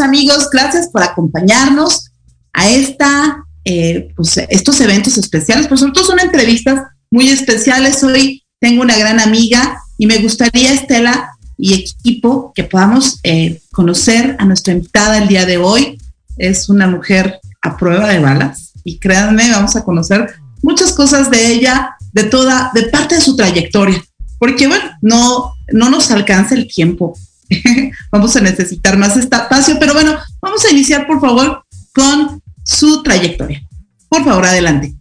[0.00, 0.48] Amigos?
[0.50, 2.12] Gracias por acompañarnos
[2.52, 8.02] a esta, eh, pues, estos eventos especiales, pero sobre son entrevistas muy especiales.
[8.04, 14.36] Hoy tengo una gran amiga y me gustaría, Estela y equipo, que podamos eh, conocer
[14.38, 15.98] a nuestra invitada el día de hoy.
[16.38, 20.32] Es una mujer a prueba de balas y créanme, vamos a conocer
[20.62, 24.02] muchas cosas de ella, de toda, de parte de su trayectoria,
[24.38, 27.16] porque bueno, no, no nos alcanza el tiempo
[28.10, 31.64] vamos a necesitar más espacio, pero bueno, vamos a iniciar por favor
[31.94, 33.62] con su trayectoria.
[34.08, 34.94] Por favor, adelante.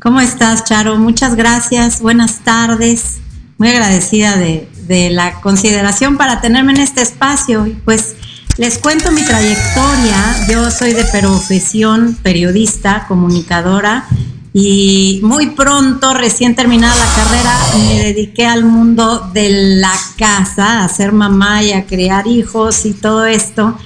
[0.00, 0.96] ¿Cómo estás, Charo?
[0.96, 3.18] Muchas gracias, buenas tardes.
[3.58, 7.70] Muy agradecida de, de la consideración para tenerme en este espacio.
[7.84, 8.16] Pues
[8.56, 10.46] les cuento mi trayectoria.
[10.48, 14.06] Yo soy de profesión periodista, comunicadora
[14.52, 20.88] y muy pronto, recién terminada la carrera, me dediqué al mundo de la casa, a
[20.88, 23.78] ser mamá y a crear hijos y todo esto.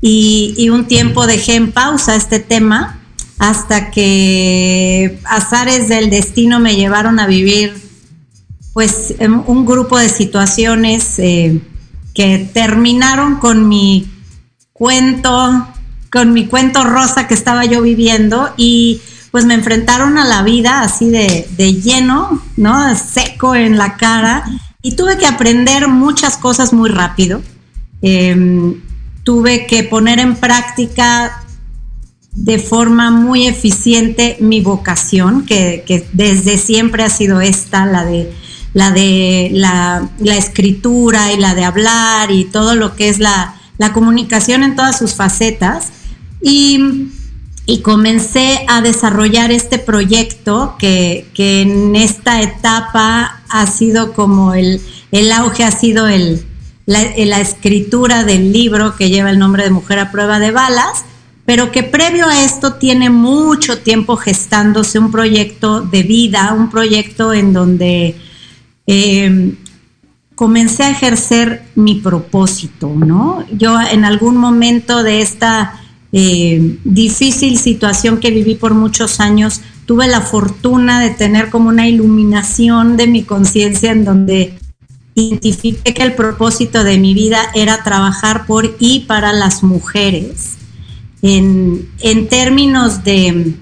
[0.00, 3.00] Y, un tiempo dejé en pausa este tema
[3.38, 7.74] hasta que azares del destino me llevaron a vivir
[8.72, 9.14] pues
[9.46, 11.60] un grupo de situaciones eh,
[12.14, 14.08] que terminaron con mi
[14.72, 15.68] cuento,
[16.10, 19.00] con mi cuento rosa que estaba yo viviendo y
[19.30, 21.46] pues me enfrentaron a la vida así de,
[21.82, 22.94] lleno, ¿no?
[22.96, 24.44] Seco en la cara
[24.82, 27.42] y tuve que aprender muchas cosas muy rápido.
[28.00, 28.80] Em,
[29.24, 31.44] tuve que poner en práctica
[32.32, 38.32] de forma muy eficiente mi vocación, que, desde siempre ha sido esta, la de,
[38.72, 43.92] la, de la, escritura y la de hablar y todo lo que es la, la
[43.92, 45.88] comunicación en todas sus facetas.
[46.40, 47.08] Y
[47.70, 54.80] y comencé a desarrollar este proyecto que, en esta etapa ha sido como el,
[55.12, 56.46] el auge, ha sido el,
[56.86, 57.02] la,
[57.40, 61.04] escritura del libro que lleva el nombre de Mujer a prueba de balas,
[61.44, 67.34] pero que previo a esto tiene mucho tiempo gestándose un proyecto de vida, un proyecto
[67.34, 68.16] en donde
[68.86, 69.54] eh,
[70.34, 73.44] comencé a ejercer mi propósito, ¿no?
[73.52, 75.82] Yo en algún momento de esta
[76.12, 81.88] eh, difícil situación que viví por muchos años, tuve la fortuna de tener como una
[81.88, 84.58] iluminación de mi conciencia en donde
[85.14, 90.56] identifiqué que el propósito de mi vida era trabajar por y para las mujeres.
[91.20, 93.54] En, en términos de,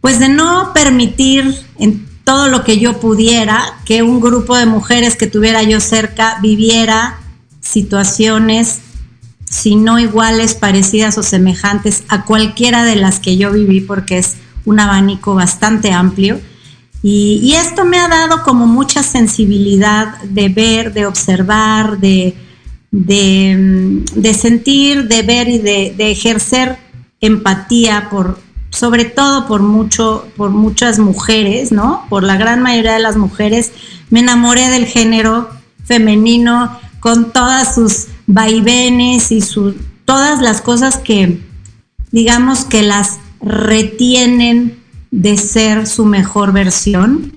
[0.00, 5.16] pues de no permitir en todo lo que yo pudiera que un grupo de mujeres
[5.16, 7.18] que tuviera yo cerca viviera
[7.60, 8.80] situaciones
[9.48, 14.36] si no iguales, parecidas o semejantes a cualquiera de las que yo viví, porque es
[14.64, 16.40] un abanico bastante amplio.
[17.02, 22.34] Y, esto me ha dado como mucha sensibilidad de ver, de observar, de,
[22.90, 26.76] de, sentir, de ver y de, ejercer
[27.20, 28.40] empatía por,
[28.70, 32.04] sobre todo por mucho, por muchas mujeres, ¿no?
[32.08, 33.72] Por la gran mayoría de las mujeres.
[34.10, 35.48] Me enamoré del género
[35.84, 39.42] femenino con todas sus vaivenes y
[40.04, 41.40] todas las cosas que,
[42.12, 44.78] digamos, que las retienen
[45.10, 47.32] de ser su mejor versión.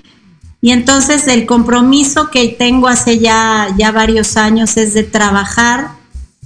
[0.62, 5.94] Y entonces el compromiso que tengo hace ya, ya varios años es de trabajar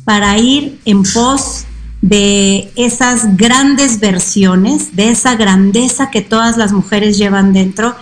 [0.05, 1.65] para ir en pos
[2.01, 7.95] de esas grandes versiones, de esa grandeza que todas las mujeres llevan dentro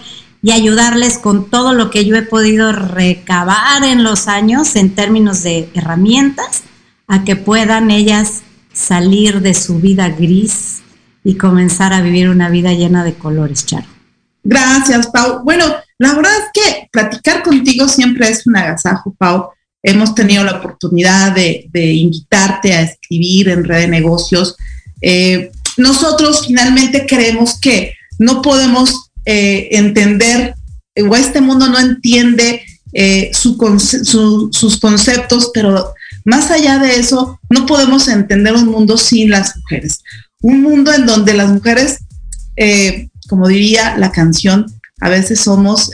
[0.44, 5.42] y ayudarles con todo lo que yo he podido recabar en los años en términos
[5.42, 6.63] de herramientas
[7.07, 8.44] a que puedan ellas
[8.74, 10.81] salir de su vida gris
[11.24, 13.88] y comenzar a vivir una vida llena de colores, Charo.
[14.44, 15.44] Gracias, Pau.
[15.45, 15.63] Bueno,
[15.98, 19.50] la verdad es que platicar contigo siempre es un agasajo, Pau.
[19.81, 24.57] hemos tenido la oportunidad de, invitarte a escribir en Red de Negocios.
[25.00, 30.56] Eh, nosotros finalmente creemos que no podemos eh, entender,
[30.96, 32.62] o este mundo no entiende
[32.94, 33.58] eh, sus
[34.80, 35.94] conceptos, pero
[36.25, 40.00] más allá de eso, no podemos entender un mundo sin las mujeres.
[40.42, 42.00] Un mundo en donde las mujeres,
[43.28, 44.66] como diría la canción,
[45.00, 45.92] a veces somos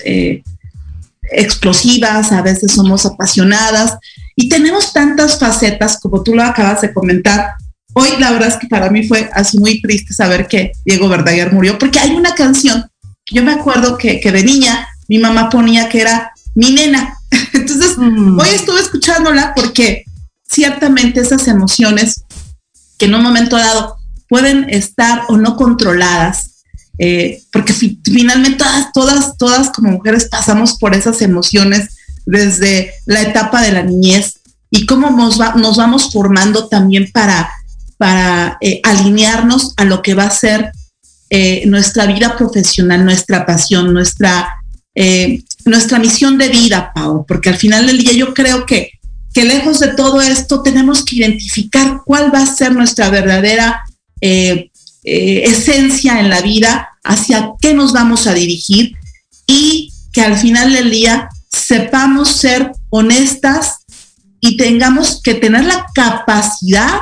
[1.31, 3.97] explosivas, a veces somos apasionadas
[4.35, 7.55] y tenemos tantas facetas como tú lo acabas de comentar.
[7.93, 11.51] Hoy la verdad es que para mí fue así muy triste saber que Diego Verdaguer
[11.51, 12.85] murió, porque hay una canción
[13.31, 17.17] yo me acuerdo que, de niña mi mamá ponía que era mi nena.
[17.53, 18.39] Entonces, mm.
[18.39, 20.05] hoy estuve escuchándola porque
[20.47, 22.23] ciertamente esas emociones
[22.97, 23.97] que en un momento dado
[24.27, 26.63] pueden estar o no controladas,
[26.97, 33.61] eh, porque finalmente todas, todas, todas como mujeres pasamos por esas emociones desde la etapa
[33.61, 34.39] de la niñez
[34.69, 37.49] y cómo nos, vamos formando también para,
[37.97, 40.71] para eh, alinearnos a lo que va a ser
[41.29, 44.55] eh, nuestra vida profesional, nuestra pasión, nuestra,
[45.65, 48.91] nuestra misión de vida, Pau, porque al final del día yo creo que,
[49.33, 53.81] que lejos de todo esto tenemos que identificar cuál va a ser nuestra verdadera
[55.03, 58.95] esencia en la vida hacia qué nos vamos a dirigir
[59.47, 63.85] y que al final del día sepamos ser honestas
[64.39, 67.01] y tengamos que tener la capacidad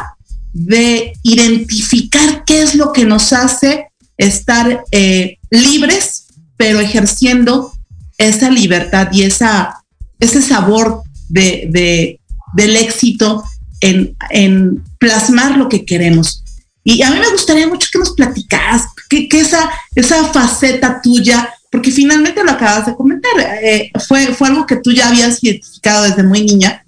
[0.53, 3.86] de identificar qué es lo que nos hace
[4.17, 6.27] estar eh, libres,
[6.57, 7.71] pero ejerciendo
[8.17, 9.83] esa libertad y esa,
[10.19, 12.19] ese sabor de,
[12.55, 13.43] del éxito
[13.81, 16.43] en, en, plasmar lo que queremos.
[16.83, 21.91] Y a mí me gustaría mucho que nos platicaras que, esa, esa faceta tuya, porque
[21.91, 23.31] finalmente lo acabas de comentar,
[23.61, 26.83] eh, fue, fue algo que tú ya habías identificado desde muy niña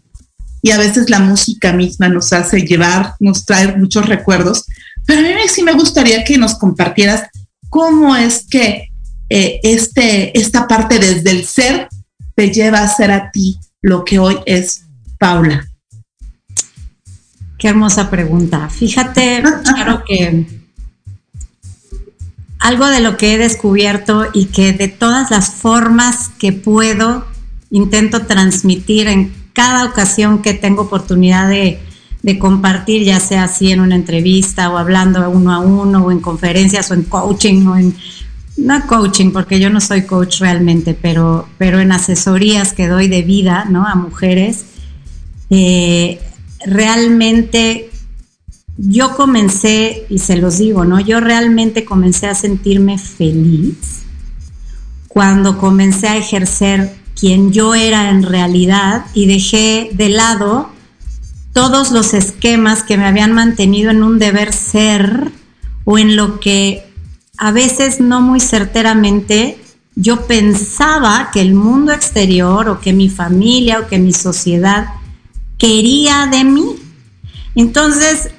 [0.61, 4.65] y a veces la música misma nos hace llevar, nos trae muchos recuerdos,
[5.05, 7.29] pero a mí sí me gustaría que nos compartieras
[7.69, 8.89] cómo es que
[9.29, 11.87] eh, este, esta parte desde el ser
[12.35, 14.85] te lleva a ser a ti lo que hoy es
[15.19, 15.67] Paula.
[17.57, 18.69] Qué hermosa pregunta.
[18.69, 20.47] Fíjate, claro que
[22.59, 27.25] algo de lo que he descubierto y que de todas las formas que puedo
[27.71, 31.79] intento transmitir en cada ocasión que tengo oportunidad de,
[32.37, 36.91] compartir, ya sea así en una entrevista o hablando uno a uno o en conferencias
[36.91, 37.95] o en coaching o en
[38.57, 43.21] no coaching porque yo no soy coach realmente, pero, pero en asesorías que doy de
[43.21, 43.87] vida ¿no?
[43.87, 44.65] a mujeres,
[45.49, 46.19] eh,
[46.65, 47.89] realmente
[48.77, 51.01] yo comencé, y se los digo, ¿no?
[51.01, 54.03] Yo realmente comencé a sentirme feliz
[55.09, 60.69] cuando comencé a ejercer quien yo era en realidad y dejé de lado
[61.59, 65.29] todos los esquemas que me habían mantenido en un deber ser
[65.83, 66.89] o en lo que
[67.37, 69.57] a veces no muy certeramente
[69.93, 74.87] yo pensaba que el mundo exterior o que mi familia o que mi sociedad
[75.57, 76.77] quería de mí.
[77.55, 78.29] Entonces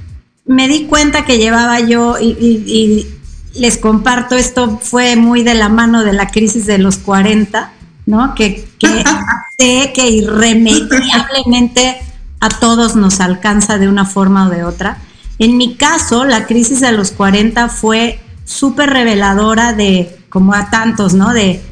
[0.47, 3.07] me di cuenta que llevaba yo, y,
[3.53, 7.71] les comparto, esto fue muy de la mano de la crisis de los 40,
[8.07, 8.35] ¿no?
[8.35, 8.67] Que,
[9.59, 11.99] sé que irremediablemente
[12.41, 14.99] a todos nos alcanza de una forma o de otra.
[15.39, 21.15] En mi caso, la crisis de los 40 fue súper reveladora de, como a tantos,
[21.15, 21.33] ¿no?
[21.33, 21.63] De,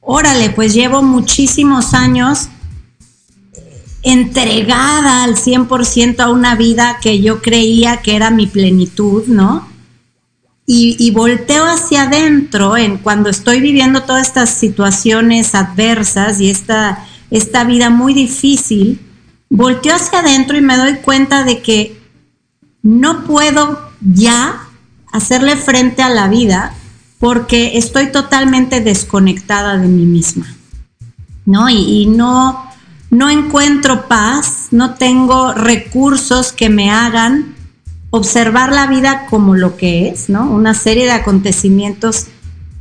[0.00, 2.48] órale, pues llevo muchísimos años
[4.02, 9.68] entregada al 100% a una vida que yo creía que era mi plenitud, ¿no?
[10.70, 17.64] Y, volteo hacia adentro en cuando estoy viviendo todas estas situaciones adversas y esta, esta
[17.64, 19.00] vida muy difícil,
[19.50, 22.00] volteo hacia adentro y me doy cuenta de que
[22.82, 24.68] no puedo ya
[25.12, 26.74] hacerle frente a la vida
[27.18, 30.46] porque estoy totalmente desconectada de mí misma,
[31.44, 31.68] ¿no?
[31.68, 32.64] y no,
[33.10, 37.56] no encuentro paz, no tengo recursos que me hagan
[38.10, 40.50] observar la vida como lo que es, ¿no?
[40.50, 42.26] Una serie de acontecimientos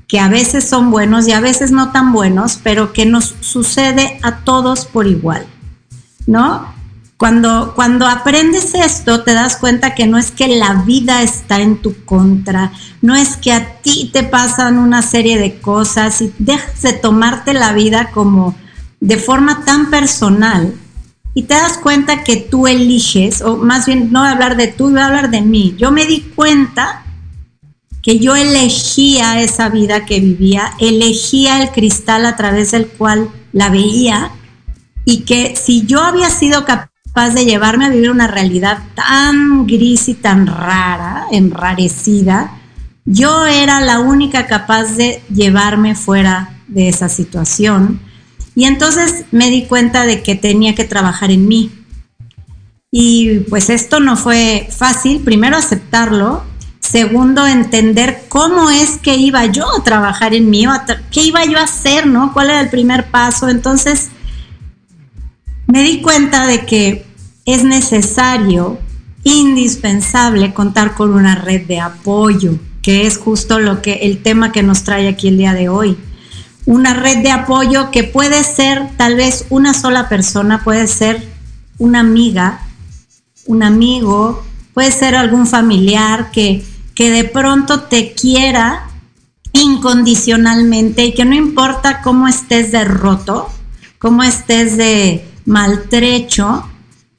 [0.07, 4.19] que a veces son buenos y a veces no tan buenos, pero que nos sucede
[4.21, 5.45] a todos por igual,
[6.27, 6.75] ¿no?
[7.17, 11.81] Cuando, cuando aprendes esto, te das cuenta que no es que la vida está en
[11.81, 16.83] tu contra, no es que a ti te pasan una serie de cosas y dejas
[16.83, 18.55] de tomarte la vida como
[18.99, 20.75] de forma tan personal
[21.33, 24.67] y te das cuenta que tú eliges, o más bien no voy a hablar de
[24.67, 25.75] tú, voy a hablar de mí.
[25.77, 27.03] Yo me di cuenta
[28.01, 33.69] que yo elegía esa vida que vivía, elegía el cristal a través del cual la
[33.69, 34.31] veía
[35.09, 40.09] y que si yo había sido capaz de llevarme a vivir una realidad tan gris
[40.09, 42.59] y tan rara, enrarecida,
[43.05, 48.01] yo era la única capaz de llevarme fuera de esa situación.
[48.53, 51.71] Y entonces me di cuenta de que tenía que trabajar en mí.
[52.91, 56.43] Y pues esto no fue fácil, primero aceptarlo,
[56.81, 60.65] segundo entender cómo es que iba yo a trabajar en mí,
[61.11, 62.33] qué iba yo a hacer, ¿no?
[62.33, 63.47] ¿Cuál era el primer paso?
[63.47, 64.09] Entonces
[65.67, 67.05] me di cuenta de que
[67.45, 68.79] es necesario,
[69.23, 72.57] indispensable contar con una red de apoyo
[72.87, 75.97] que es justo lo que el tema que nos trae aquí el día de hoy.
[76.65, 81.27] Una red de apoyo que puede ser tal vez una sola persona, puede ser
[81.77, 82.61] una amiga,
[83.45, 84.41] un amigo,
[84.73, 86.63] puede ser algún familiar que,
[86.95, 88.87] que de pronto te quiera
[89.51, 93.49] incondicionalmente y que no importa cómo estés de roto,
[93.99, 96.69] cómo estés de maltrecho,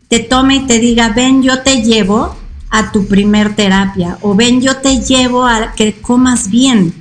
[0.06, 2.36] te tome y te diga, ven, yo te llevo
[2.70, 6.94] a tu primer terapia o ven, yo te llevo a que comas bien.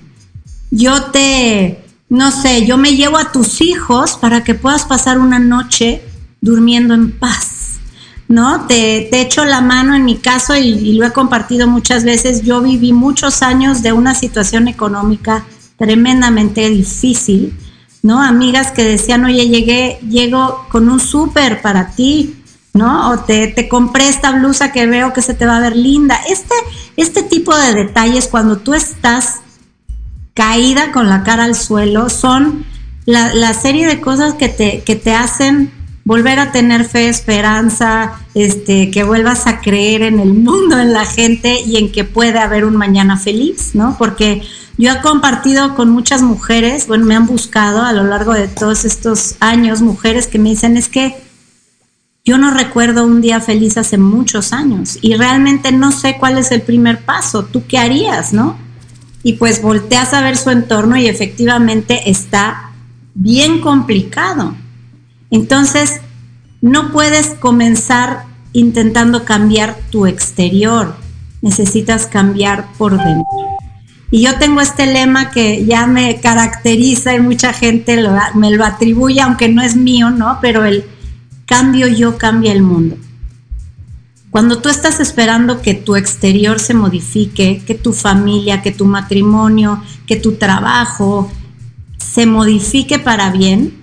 [0.72, 5.38] Yo te, no sé, yo me llevo a tus hijos para que puedas pasar una
[5.38, 6.02] noche
[6.42, 7.54] durmiendo en paz.
[8.30, 8.66] ¿No?
[8.68, 12.42] Te, te echo la mano en mi caso y, y lo he compartido muchas veces.
[12.44, 15.46] Yo viví muchos años de una situación económica
[15.78, 17.54] tremendamente difícil,
[18.04, 18.22] ¿no?
[18.22, 22.36] Amigas que decían, oye, llegué, llego con un súper para ti,
[22.74, 23.12] ¿no?
[23.12, 26.20] O te, te, compré esta blusa que veo que se te va a ver linda.
[26.30, 26.56] Este,
[26.96, 29.42] este tipo de detalles cuando tú estás
[30.34, 32.66] caída con la cara al suelo son
[33.06, 35.72] la, la serie de cosas que te, que te hacen
[36.08, 41.06] volver a tener fe, esperanza, este, que vuelvas a creer en el mundo, en la
[41.06, 43.98] gente y en que puede haber un mañana feliz, ¿no?
[43.98, 44.42] Porque
[44.78, 48.86] yo he compartido con muchas mujeres, bueno, me han buscado a lo largo de todos
[48.86, 51.16] estos años, mujeres que me dicen, es que
[52.24, 56.52] yo no recuerdo un día feliz hace muchos años y realmente no sé cuál es
[56.52, 57.46] el primer paso.
[57.46, 58.58] ¿Tú qué harías, no?
[59.24, 62.72] Y pues volteas a ver su entorno y efectivamente está
[63.16, 64.56] bien complicado.
[65.32, 66.02] Entonces,
[66.62, 70.96] no puedes comenzar intentando cambiar tu exterior.
[71.42, 73.58] Necesitas cambiar por dentro.
[74.10, 77.98] Y yo tengo este lema que ya me caracteriza y mucha gente
[78.36, 80.40] me lo atribuye, aunque no es mío, ¿no?
[80.42, 80.86] Pero el
[81.46, 82.98] cambio yo, cambia el mundo.
[84.30, 89.84] Cuando tú estás esperando que tu exterior se modifique, que tu familia, que tu matrimonio,
[90.06, 91.32] que tu trabajo
[91.98, 93.74] se modifique para bien,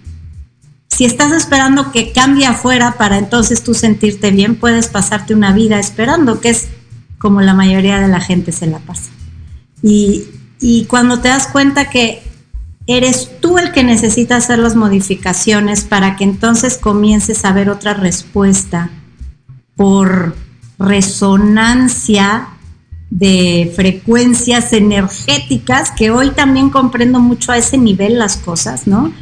[0.88, 5.80] si estás esperando que cambie afuera para entonces tú sentirte bien, puedes pasarte una vida
[5.80, 6.68] esperando, que es
[7.18, 9.13] como la mayoría de la gente se la pasa.
[9.86, 12.22] Y, cuando te das cuenta que
[12.86, 17.92] eres tú el que necesita hacer las modificaciones para que entonces comiences a ver otra
[17.92, 18.88] respuesta
[19.76, 20.34] por
[20.78, 22.48] resonancia
[23.10, 29.12] de frecuencias energéticas, que hoy también comprendo mucho a ese nivel las cosas, ¿no?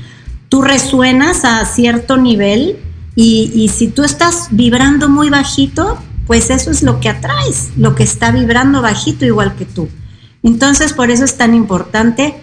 [0.49, 2.79] Tú resuenas a cierto nivel
[3.17, 8.05] y si tú estás vibrando muy bajito, pues eso es lo que atraes, lo que
[8.05, 9.89] está vibrando bajito igual que tú.
[10.43, 12.35] Entonces, por eso es tan importante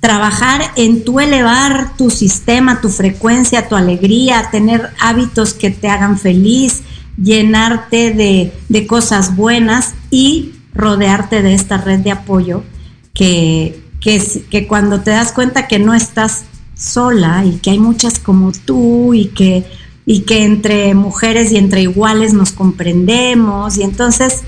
[0.00, 6.18] trabajar en tu elevar tu sistema, tu frecuencia, tu alegría, tener hábitos que te hagan
[6.18, 6.82] feliz,
[7.22, 12.64] llenarte de, de cosas buenas y rodearte de esta red de apoyo
[13.12, 16.44] que, que, que, cuando te das cuenta que no estás
[16.74, 19.66] sola y que hay muchas como tú y que,
[20.06, 24.42] y que entre mujeres y entre iguales nos comprendemos y entonces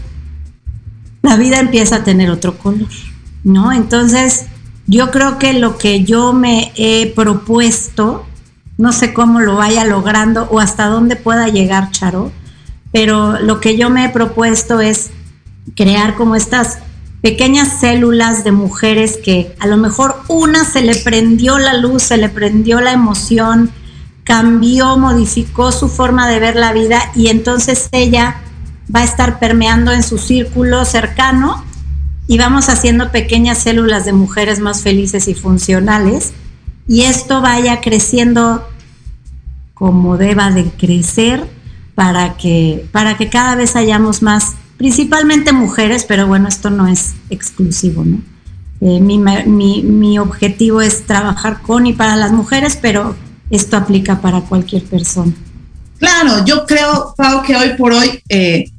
[1.23, 2.89] la vida empieza a tener otro color,
[3.45, 3.73] ¿no?
[3.73, 4.47] Entonces,
[4.87, 8.27] yo creo que lo que yo me he propuesto,
[8.77, 12.33] no sé cómo lo vaya logrando o hasta dónde pueda llegar, Charo,
[12.91, 15.11] pero lo que yo me he propuesto es
[15.77, 16.79] crear como estas
[17.23, 22.17] pequeñas células de mujeres que a lo mejor una se le prendió la luz, se
[22.17, 23.71] le prendió la emoción,
[24.25, 28.43] cambió, modificó su forma de ver la vida y entonces ella
[28.95, 31.65] va a estar permeando en su círculo cercano
[32.27, 36.33] y vamos haciendo pequeñas células de mujeres más felices y funcionales
[36.87, 38.69] y esto vaya creciendo
[39.75, 41.47] como deba de crecer
[41.95, 47.15] para que, para que cada vez hayamos más, principalmente mujeres, pero bueno, esto no es
[47.31, 48.21] exclusivo, ¿no?
[48.81, 53.15] Eh, mi, mi, mi, objetivo es trabajar con y para las mujeres, pero
[53.49, 55.33] esto aplica para cualquier persona.
[55.99, 58.72] Claro, yo creo, Pau, que hoy por hoy eh,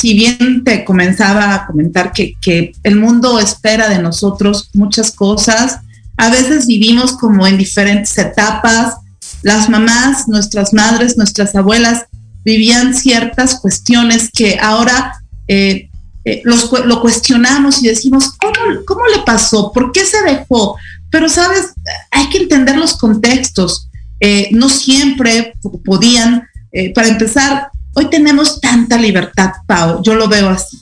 [0.00, 5.80] si bien te comenzaba a comentar que, el mundo espera de nosotros muchas cosas,
[6.16, 8.94] a veces vivimos como en diferentes etapas
[9.42, 12.06] las mamás, nuestras madres, nuestras abuelas
[12.44, 15.90] vivían ciertas cuestiones que ahora eh,
[16.24, 19.70] eh, los, lo cuestionamos y decimos, ¿cómo, ¿cómo le pasó?
[19.70, 20.76] ¿Por qué se dejó?
[21.10, 21.72] Pero, ¿sabes?
[22.10, 23.88] Hay que entender los contextos.
[24.20, 25.54] Eh, no siempre
[25.84, 26.46] podían,
[26.94, 30.78] para empezar, hoy tenemos tanta libertad, Pau, yo lo veo así.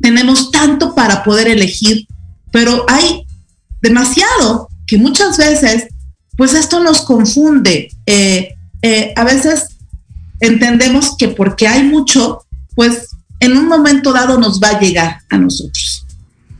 [0.00, 2.06] Tenemos tanto para poder elegir,
[2.52, 3.24] pero hay
[3.80, 5.86] demasiado que muchas veces,
[6.36, 7.88] pues esto nos confunde.
[9.16, 9.76] a veces
[10.40, 12.42] entendemos que porque hay mucho,
[12.74, 13.08] pues
[13.40, 16.06] en un momento dado nos va a llegar a nosotros.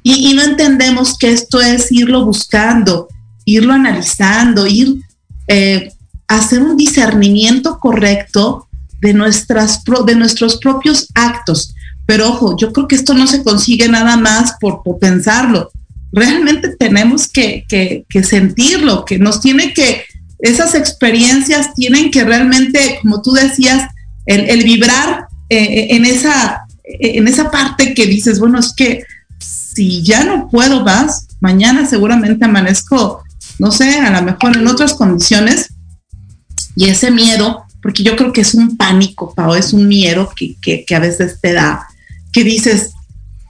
[0.02, 3.09] Y, no entendemos que esto es irlo buscando,
[3.45, 5.00] irlo analizando, ir
[5.49, 5.88] eh,
[6.28, 8.65] hacer un discernimiento correcto
[9.06, 11.75] de, nuestras, de nuestros propios actos.
[12.06, 15.70] Pero ojo, yo creo que esto no se consigue nada más por, pensarlo.
[16.12, 20.04] Realmente tenemos que, que sentirlo, que nos tiene que,
[20.38, 23.88] esas experiencias tienen que realmente, como tú decías,
[24.26, 29.04] el, vibrar eh, en, esa, en esa parte que dices, bueno, es que
[29.38, 33.22] si ya no puedo más, mañana seguramente amanezco,
[33.59, 35.72] no sé, a lo mejor en otras condiciones.
[36.74, 40.85] Y ese miedo, porque yo creo que es un pánico, Pau, es un miedo que,
[40.92, 41.87] a veces te da,
[42.33, 42.90] que dices,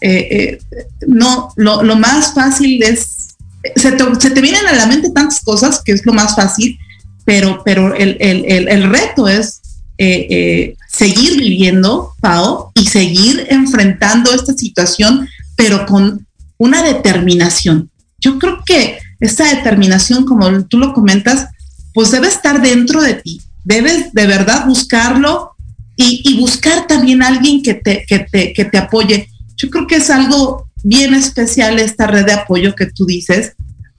[0.03, 3.35] eh, eh, no, lo, más fácil es,
[3.77, 6.79] se te, vienen a la mente tantas cosas que es lo más fácil,
[7.25, 9.63] pero, pero el, el reto es
[9.97, 16.27] eh, seguir viviendo, Pau, y seguir enfrentando esta situación, pero con
[16.59, 17.91] una determinación.
[18.19, 21.47] Yo creo que esta determinación, como tú lo comentas,
[21.95, 23.41] pues debe estar dentro de ti.
[23.67, 25.57] Debes de verdad buscarlo
[25.97, 29.29] y, buscar también a alguien que te, que, te, que te apoye.
[29.57, 33.55] Yo creo que es algo bien especial esta red de apoyo que tú dices,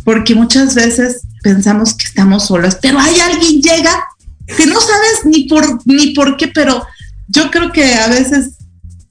[0.06, 4.06] porque muchas veces pensamos que estamos solas, pero hay alguien llega
[4.46, 6.86] que no sabes ni por, ni por qué, pero
[7.28, 8.52] yo creo que a veces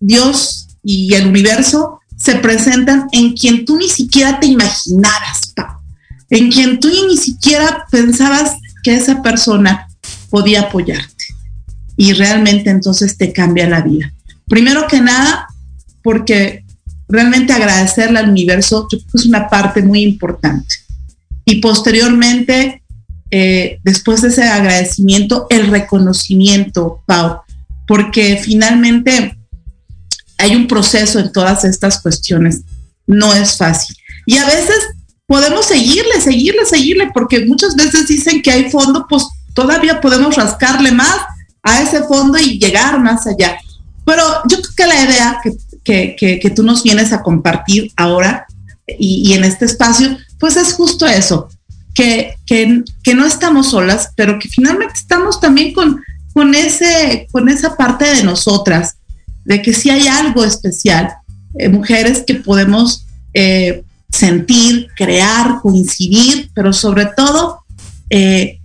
[0.01, 5.53] Dios y el universo se presentan en quien tú ni siquiera te imaginaras,
[6.31, 9.86] en quien tú ni siquiera pensabas que esa persona
[10.37, 11.25] podía apoyarte.
[11.97, 14.13] Y realmente entonces te cambia la vida.
[14.47, 15.47] Primero que nada,
[16.03, 16.63] porque
[17.09, 20.75] realmente agradecerle al universo es una parte muy importante.
[21.47, 22.83] Y posteriormente,
[23.31, 27.41] eh, después de ese agradecimiento, el reconocimiento, Pau,
[27.87, 29.39] porque finalmente
[30.37, 32.61] hay un proceso en todas estas cuestiones.
[33.07, 33.97] No es fácil.
[34.27, 34.81] Y a veces
[35.27, 39.25] podemos seguirle, seguirle, seguirle, porque muchas veces dicen que hay fondo, pues
[39.57, 41.17] todavía podemos rascarle más
[41.65, 43.59] a ese fondo y llegar más allá.
[44.05, 45.41] Pero yo creo que la idea
[45.83, 48.47] que, tú nos vienes a compartir ahora
[48.87, 51.49] y, y en este espacio, pues es justo eso,
[51.97, 58.05] que, no estamos solas, pero que finalmente estamos también con, con, ese, con esa parte
[58.05, 58.97] de nosotras,
[59.45, 61.15] de que si hay algo especial,
[61.59, 67.65] eh, mujeres que podemos eh, sentir, crear, coincidir, pero sobre todo
[68.11, 68.61] eh,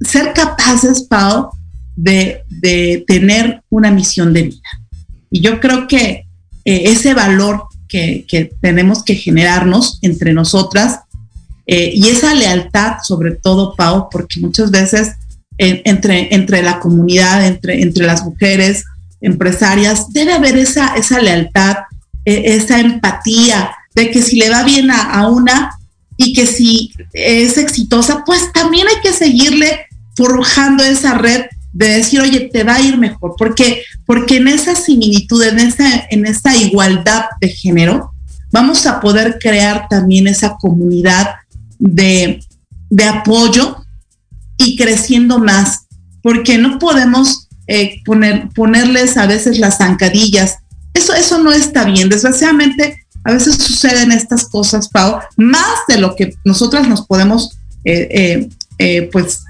[0.00, 1.50] ser capaces, Pau,
[1.96, 2.44] de,
[3.06, 4.68] tener una misión de vida.
[5.30, 6.26] Y yo creo que
[6.64, 11.00] ese valor que, que, tenemos que generarnos entre nosotras
[11.66, 15.12] eh, y esa lealtad, sobre todo, Pau, porque muchas veces
[15.58, 18.84] entre, entre la comunidad, entre, entre las mujeres
[19.20, 21.76] empresarias, debe haber esa, esa lealtad,
[22.24, 25.72] e, esa empatía de que si le va bien a, una
[26.16, 29.87] y que si es exitosa, pues también hay que seguirle
[30.18, 34.74] forjando esa red de decir, oye, te va a ir mejor, porque, porque en esa
[34.74, 36.26] similitud, en esa, en
[36.60, 38.10] igualdad de género,
[38.50, 41.36] vamos a poder crear también esa comunidad
[41.78, 42.40] de,
[43.08, 43.76] apoyo
[44.56, 45.86] y creciendo más,
[46.20, 50.56] porque no podemos eh, poner, ponerles a veces las zancadillas.
[50.94, 52.08] Eso, eso no está bien.
[52.08, 58.48] Desgraciadamente, a veces suceden estas cosas, Pau, más de lo que nosotras nos podemos eh,
[58.78, 59.44] eh, pues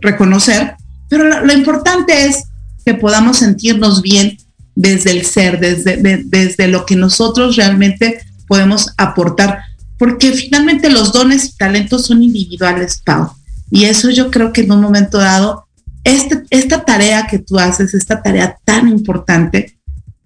[0.00, 0.74] reconocer.
[1.08, 2.44] Pero lo, importante es
[2.84, 4.38] que podamos sentirnos bien
[4.74, 9.60] desde el ser, desde, desde lo que nosotros realmente podemos aportar
[9.98, 13.30] porque finalmente los dones y talentos son individuales, Pau.
[13.70, 15.66] Y eso yo creo que en un momento dado,
[16.04, 19.78] este, esta tarea que tú haces, esta tarea tan importante,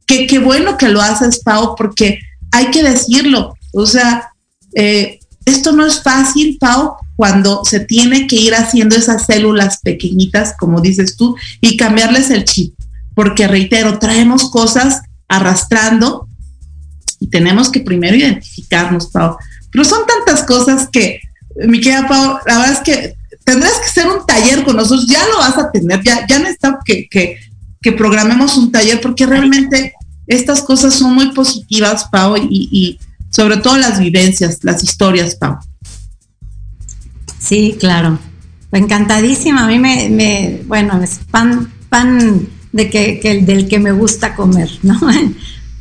[0.06, 2.18] que qué bueno que lo haces, Pau, porque
[2.50, 3.54] hay que decirlo.
[3.72, 4.32] O sea,
[4.74, 10.54] eh, esto no es fácil, Pau, cuando se tiene que ir haciendo esas células pequeñitas,
[10.58, 12.72] como dices tú, y cambiarles el chip.
[13.14, 16.30] Porque, reitero, traemos cosas arrastrando
[17.18, 19.36] y tenemos que primero identificarnos, Pau.
[19.70, 21.20] Pero son tantas cosas que,
[21.68, 25.22] mi querida Pau, la verdad es que tendrás que hacer un taller con nosotros, ya
[25.28, 29.92] lo vas a tener, ya, ya necesitamos que, que, programemos un taller porque realmente
[30.26, 35.58] estas cosas son muy positivas, Pau, y, y sobre todo las vivencias, las historias, Pau.
[37.40, 38.18] Sí, claro.
[38.70, 39.64] Encantadísima.
[39.64, 44.36] A mí me, me bueno, es pan, pan de que, que, del que me gusta
[44.36, 45.00] comer, ¿no?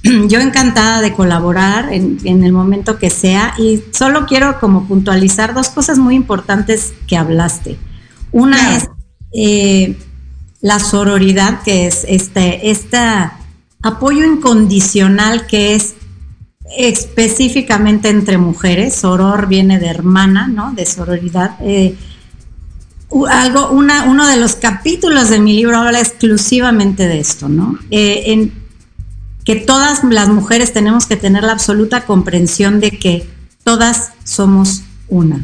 [0.27, 5.53] Yo encantada de colaborar en, en, el momento que sea y solo quiero como puntualizar
[5.53, 7.77] dos cosas muy importantes que hablaste.
[8.31, 8.77] Una claro.
[8.77, 8.89] es
[9.33, 9.97] eh,
[10.61, 12.97] la sororidad, que es este, este
[13.81, 15.95] apoyo incondicional que es
[16.77, 18.95] específicamente entre mujeres.
[18.95, 20.73] Soror viene de hermana, ¿no?
[20.73, 21.57] De sororidad.
[21.61, 21.95] Eh,
[23.29, 27.77] algo, una, uno de los capítulos de mi libro habla exclusivamente de esto, ¿no?
[27.91, 28.51] Eh,
[29.43, 33.27] que todas las mujeres tenemos que tener la absoluta comprensión de que
[33.63, 35.43] todas somos una.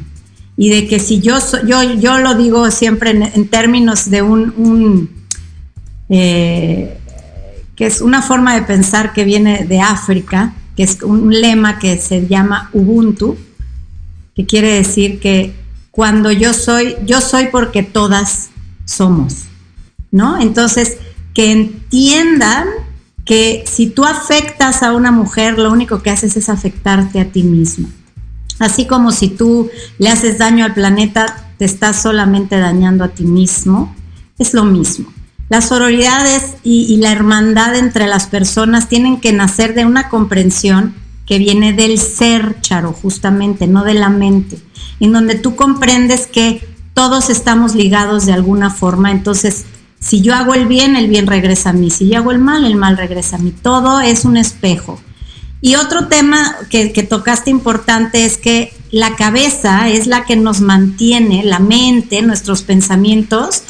[0.57, 4.53] Y de que si yo, yo, yo lo digo siempre en, en términos de un,
[4.57, 5.25] un
[6.09, 6.97] eh,
[7.75, 11.97] que es una forma de pensar que viene de África, que es un lema que
[11.97, 13.37] se llama Ubuntu,
[14.35, 15.55] que quiere decir que
[15.91, 18.49] cuando yo soy, yo soy porque todas
[18.83, 19.45] somos,
[20.11, 20.39] ¿no?
[20.39, 20.97] Entonces,
[21.33, 22.67] que entiendan
[23.25, 27.43] que si tú afectas a una mujer, lo único que haces es afectarte a ti
[27.43, 27.89] misma.
[28.59, 33.23] Así como si tú le haces daño al planeta, te estás solamente dañando a ti
[33.23, 33.95] mismo,
[34.37, 35.14] es lo mismo.
[35.47, 40.95] Las sororidades y, la hermandad entre las personas tienen que nacer de una comprensión
[41.27, 44.57] que viene del ser, Charo, justamente, no de la mente,
[44.99, 49.65] en donde tú comprendes que todos estamos ligados de alguna forma, entonces
[49.99, 52.65] si yo hago el bien, el bien regresa a mí, si yo hago el mal,
[52.65, 54.99] el mal regresa a mí, todo es un espejo.
[55.61, 60.61] Y otro tema que, que tocaste importante es que la cabeza es la que nos
[60.61, 63.63] mantiene, la mente, nuestros pensamientos,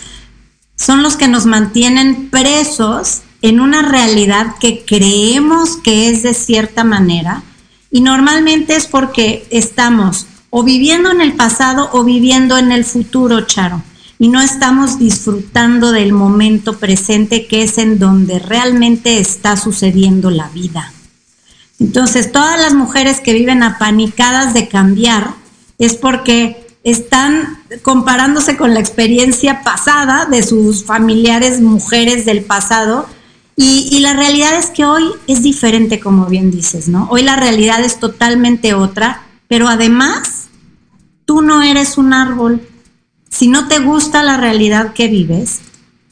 [0.75, 6.83] son los que nos mantienen presos en una realidad que creemos que es de cierta
[6.83, 7.43] manera
[7.91, 13.41] y normalmente es porque estamos o viviendo en el pasado o viviendo en el futuro,
[13.41, 13.83] Charo,
[14.17, 20.47] y no estamos disfrutando del momento presente que es en donde realmente está sucediendo la
[20.49, 20.91] vida.
[21.79, 25.33] Entonces, todas las mujeres que viven apanicadas de cambiar
[25.77, 33.07] es porque están comparándose con la experiencia pasada de sus familiares mujeres del pasado
[33.57, 37.07] y, la realidad es que hoy es diferente, como bien dices, ¿no?
[37.09, 40.47] Hoy la realidad es totalmente otra, pero además
[41.23, 42.61] tú no eres un árbol.
[43.29, 45.61] Si no te gusta la realidad que vives,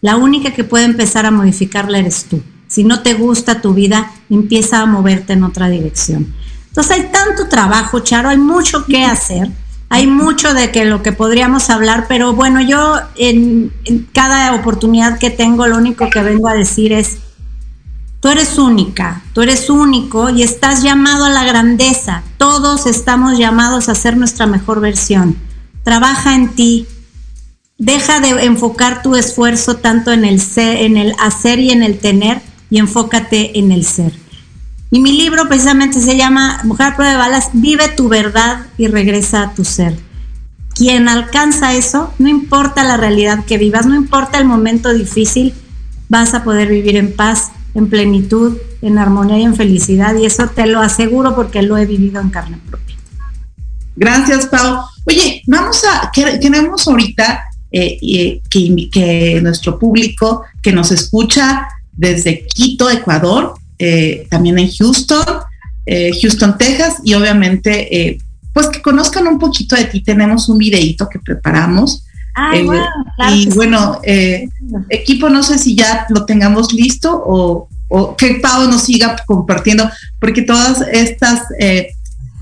[0.02, 2.42] la única que puede empezar a modificarla eres tú.
[2.68, 6.34] Si no te gusta tu vida, empieza a moverte en otra dirección.
[6.70, 9.52] Entonces hay tanto trabajo, Charo, hay mucho que hacer
[9.94, 13.72] hay mucho de que lo que podríamos hablar, pero bueno, yo en,
[14.12, 17.20] cada oportunidad que tengo, lo único que vengo a decir es,
[18.20, 22.24] tú eres única, tú eres único y estás llamado a la grandeza.
[22.40, 25.38] Todos estamos llamados a ser nuestra mejor versión.
[25.84, 26.88] Trabaja en ti.
[27.78, 30.40] Deja de enfocar tu esfuerzo tanto en el
[31.20, 34.23] hacer y en el tener y enfócate en el ser.
[34.94, 38.86] Y mi libro precisamente se llama Mujer a prueba de balas, vive tu verdad y
[38.86, 39.98] regresa a tu ser.
[40.76, 45.56] Quien alcanza eso, no importa la realidad que vivas, no importa el momento difícil,
[46.10, 50.16] vas a poder vivir en paz, en plenitud, en armonía y en felicidad.
[50.16, 52.96] Y eso te lo aseguro porque lo he vivido en carne propia.
[53.96, 54.84] Gracias, Pau.
[55.08, 62.46] Oye, vamos a, queremos ahorita eh, eh, que, que nuestro público que nos escucha desde
[62.46, 65.26] Quito, Ecuador, eh, también en Houston,
[65.86, 68.18] eh, Houston, Texas, y obviamente, eh,
[68.54, 70.02] pues que conozcan un poquito de ti.
[70.02, 72.06] Tenemos un videito que preparamos.
[72.36, 72.74] Ah, wow,
[73.16, 74.02] claro y bueno,
[74.90, 79.88] equipo, no sé si ya lo tengamos listo o, o, que Pau nos siga compartiendo,
[80.20, 81.44] porque todas estas,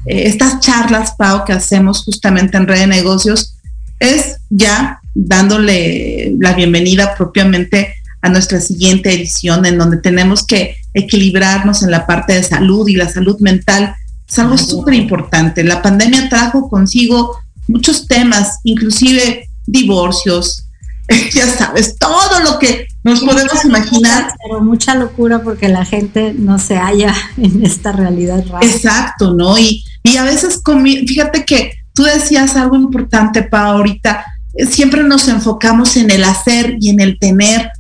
[0.06, 3.58] estas charlas, Pau, que hacemos justamente en Red de Negocios,
[4.00, 11.84] es ya dándole la bienvenida propiamente a nuestra siguiente edición, en donde tenemos que equilibrarnos
[11.84, 13.96] en la parte de salud y la salud mental.
[14.28, 15.64] Es algo súper importante.
[15.64, 20.68] La pandemia trajo consigo muchos temas, inclusive divorcios,
[21.34, 24.24] ya sabes, todo lo que nos mucha podemos imaginar.
[24.24, 28.66] Locura, pero mucha locura porque la gente no se halla en esta realidad rara.
[28.66, 29.58] Exacto, ¿no?
[29.58, 30.62] Y, y a veces,
[31.08, 34.26] fíjate que tú decías algo importante, Pa, ahorita,
[34.70, 37.72] siempre nos enfocamos en el hacer y en el tener,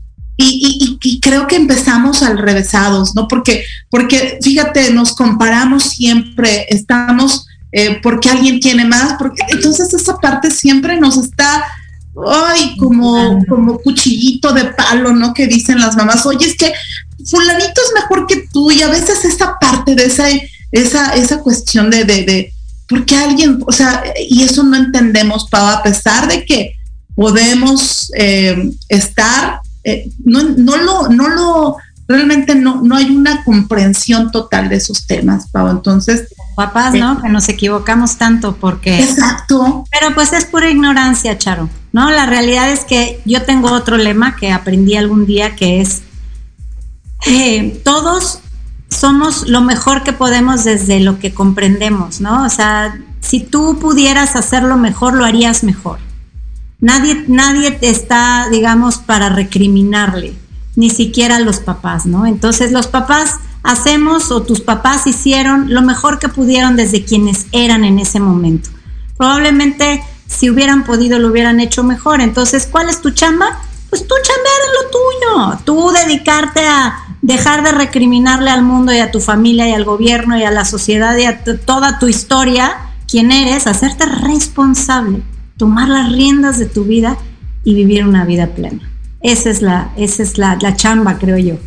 [0.42, 3.28] y, y, y, creo que empezamos al revésados, ¿no?
[3.28, 10.18] Porque, porque fíjate, nos comparamos siempre, estamos eh, porque alguien tiene más, porque entonces esa
[10.18, 11.64] parte siempre nos está
[12.28, 15.34] ay, como, como cuchillito de palo, ¿no?
[15.34, 16.74] Que dicen las mamás, oye, es que
[17.26, 20.28] fulanito es mejor que tú y a veces esa parte de esa,
[20.72, 22.54] esa, esa cuestión de, de, de
[22.90, 26.76] porque alguien, o sea, y eso no entendemos, Pau, a pesar de que
[27.16, 34.32] podemos eh, estar, eh, no, no, lo, no lo, realmente no, no hay una comprensión
[34.32, 35.70] total de esos temas, Pau.
[35.70, 36.28] Entonces.
[36.56, 37.14] Papás, ¿no?
[37.14, 39.02] Eh, que nos equivocamos tanto porque.
[39.02, 39.86] Exacto.
[39.92, 41.70] Pero pues es pura ignorancia, Charo.
[41.94, 42.10] ¿No?
[42.10, 46.04] La realidad es que yo tengo otro lema que aprendí algún día que es
[47.28, 48.40] eh, todos
[48.90, 52.46] somos lo mejor que podemos desde lo que comprendemos, ¿no?
[52.46, 56.00] O sea, si tú pudieras hacerlo mejor, lo harías mejor.
[56.82, 60.34] Nadie, nadie está, digamos, para recriminarle,
[60.76, 62.26] ni siquiera los papás, ¿no?
[62.26, 67.84] Entonces los papás hacemos o tus papás hicieron lo mejor que pudieron desde quienes eran
[67.84, 68.70] en ese momento.
[69.16, 72.22] Probablemente si hubieran podido lo hubieran hecho mejor.
[72.22, 73.60] Entonces, ¿cuál es tu chamba?
[73.90, 79.00] Pues tú chambear en lo tuyo, tú dedicarte a dejar de recriminarle al mundo y
[79.00, 82.72] a tu familia y al gobierno y a la sociedad y a toda tu historia,
[83.08, 85.22] quién eres, hacerte responsable,
[85.62, 87.20] tomar las riendas de tu vida
[87.64, 88.82] y vivir una vida plena.
[89.22, 91.60] Esa es la, esa es la, chamba, creo yo.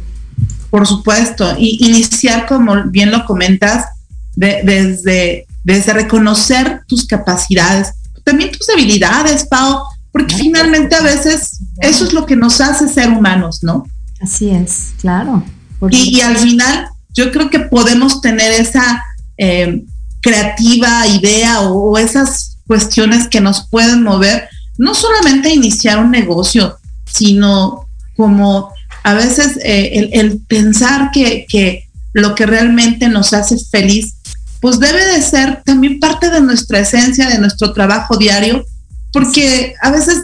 [0.68, 3.86] Por supuesto, y iniciar, como bien lo comentas,
[4.34, 7.92] desde, desde reconocer tus capacidades,
[8.24, 13.10] también tus habilidades, Pau, porque finalmente a veces eso es lo que nos hace ser
[13.10, 13.84] humanos, ¿no?
[14.20, 15.44] Así es, claro.
[15.88, 19.04] Y, al final yo creo que podemos tener esa
[19.38, 19.84] eh,
[20.20, 24.48] creativa idea o, esas cuestiones que nos pueden mover,
[24.78, 28.72] no solamente a iniciar un negocio, sino como
[29.02, 34.14] a veces eh, el, pensar que, que lo que realmente nos hace feliz,
[34.60, 38.64] pues debe de ser también parte de nuestra esencia, de nuestro trabajo diario,
[39.12, 40.22] porque a veces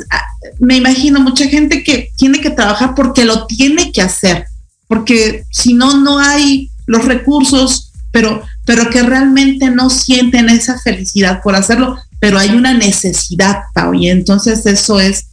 [0.59, 4.47] me imagino mucha gente que tiene que trabajar porque lo tiene que hacer,
[4.89, 11.41] porque si no, no hay los recursos, pero, pero que realmente no sienten esa felicidad
[11.43, 15.27] por hacerlo, pero hay una necesidad, Pau, y entonces eso es,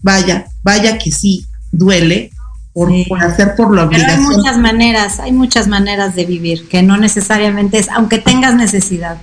[0.00, 2.30] vaya, vaya que sí, duele
[2.72, 4.16] por, hacer por la obligación.
[4.16, 8.54] Pero hay muchas maneras, hay muchas maneras de vivir, que no necesariamente es, aunque tengas
[8.54, 9.16] necesidad,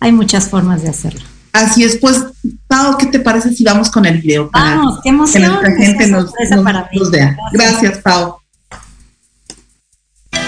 [0.00, 1.20] hay muchas formas de hacerlo.
[1.52, 2.24] Así es, pues,
[2.66, 4.50] Pau, ¿qué te parece si vamos con el video?
[4.50, 5.42] vamos, qué emoción.
[5.42, 7.36] Que nuestra gente nos, vea.
[7.52, 8.36] Gracias, Pau.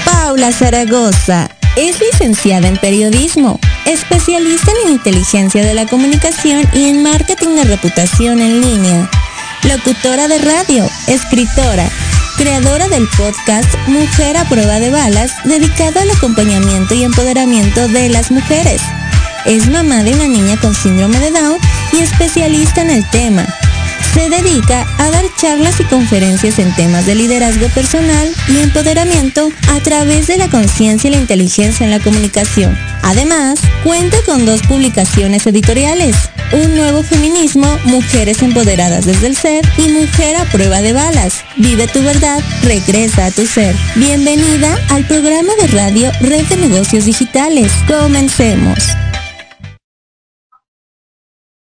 [0.05, 7.57] Paula Zaragoza es licenciada en periodismo, especialista en inteligencia de la comunicación y en marketing
[7.57, 9.11] de reputación en línea,
[9.64, 11.88] locutora de radio, escritora,
[12.37, 18.31] creadora del podcast Mujer a prueba de balas, dedicado al acompañamiento y empoderamiento de las
[18.31, 18.81] mujeres
[19.44, 21.59] es mamá de una niña con síndrome de Down
[21.92, 23.47] y especialista en el tema.
[24.14, 29.81] Se dedica a dar charlas y conferencias en temas de liderazgo personal y empoderamiento a
[29.81, 32.79] través de la conciencia y la inteligencia en la comunicación.
[33.03, 36.14] Además, cuenta con dos publicaciones editoriales,
[36.53, 41.42] Un nuevo feminismo, Mujeres empoderadas desde el ser y Mujer a prueba de balas.
[41.57, 43.74] Vive tu verdad, regresa a tu ser.
[43.96, 47.72] Bienvenida al programa de radio Red de Negocios Digitales.
[47.88, 48.79] Comencemos.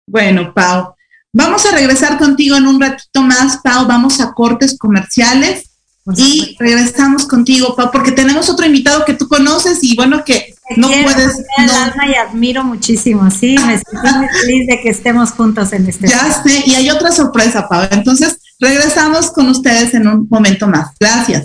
[0.09, 0.97] Bueno, Pau,
[1.33, 3.87] vamos a regresar contigo en un ratito más, Pau.
[3.87, 5.71] Vamos a cortes comerciales
[6.17, 10.89] y regresamos contigo, Pau, porque tenemos otro invitado que tú conoces y bueno, que no
[10.89, 11.39] puedes.
[11.59, 12.11] No.
[12.11, 16.09] y admiro muchísimo, sí, me siento muy feliz de que estemos juntos en este.
[16.09, 17.87] Ya sé, y hay otra sorpresa, Pau.
[17.91, 20.91] Entonces, regresamos con ustedes en un momento más.
[20.99, 21.45] Gracias.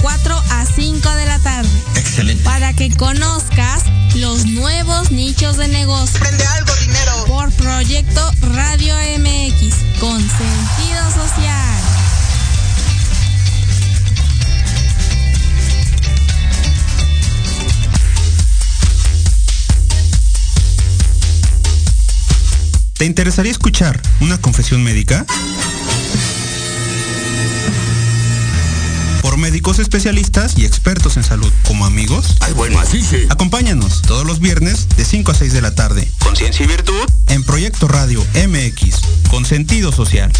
[0.00, 1.70] 4 a 5 de la tarde.
[1.96, 2.42] Excelente.
[2.44, 3.82] Para que conozcas
[4.14, 6.20] los nuevos nichos de negocio.
[6.20, 7.24] Prende algo, dinero.
[7.26, 11.64] Por Proyecto Radio MX con sentido social.
[22.96, 25.26] ¿Te interesaría escuchar una confesión médica?
[29.34, 32.36] Por médicos especialistas y expertos en salud, como amigos.
[32.38, 33.26] Ay, bueno, así sí.
[33.30, 36.08] Acompáñanos todos los viernes de 5 a 6 de la tarde.
[36.20, 37.02] Conciencia y virtud.
[37.26, 39.00] En Proyecto Radio MX,
[39.32, 40.30] con sentido social.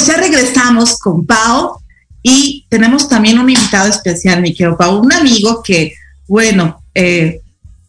[0.00, 1.78] Pues ya regresamos con Pau
[2.22, 5.92] y tenemos también un invitado especial, mi querido Pau, un amigo que,
[6.26, 7.42] bueno, eh,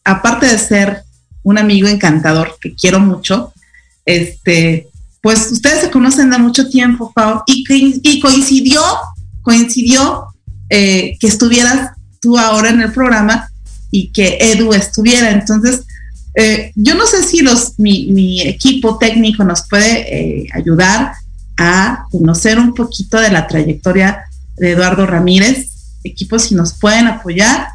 [0.04, 1.04] aparte de ser
[1.43, 3.54] un amigo encantador que quiero mucho,
[4.06, 4.89] este,
[5.21, 8.82] pues ustedes se conocen de mucho tiempo, Pau, y, coincidió,
[9.41, 10.26] coincidió
[10.69, 13.50] eh, que estuvieras tú ahora en el programa
[13.89, 15.32] y que Edu estuviera.
[15.32, 15.84] Entonces,
[16.36, 21.13] eh, yo no sé si los, mi, mi equipo técnico nos puede eh, ayudar
[21.62, 24.24] a conocer un poquito de la trayectoria
[24.58, 25.67] de Eduardo Ramírez.
[26.04, 27.67] Equipo, si nos pueden apoyar.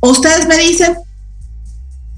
[0.00, 0.96] O ustedes me dicen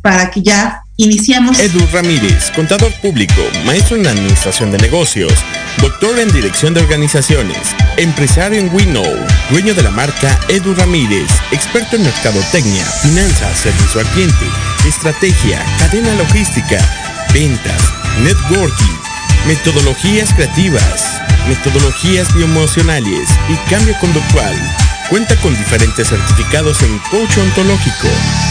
[0.02, 1.58] para que ya iniciemos.
[1.58, 5.32] Edu Ramírez, contador público, maestro en administración de negocios,
[5.80, 7.58] doctor en dirección de organizaciones,
[7.98, 9.04] empresario en Winnow,
[9.50, 14.46] dueño de la marca Edu Ramírez, experto en mercadotecnia, finanzas, servicio al cliente,
[14.86, 16.78] estrategia, cadena logística,
[17.34, 17.82] ventas,
[18.22, 19.09] networking,
[19.46, 24.54] metodologías creativas, metodologías bioemocionales y cambio conductual.
[25.08, 28.08] Cuenta con diferentes certificados en coach ontológico,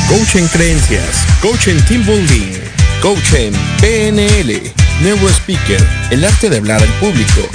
[0.09, 2.53] coach en creencias, coach en team building,
[3.01, 4.61] coach en PNL,
[5.01, 7.47] nuevo speaker, el arte de hablar al público,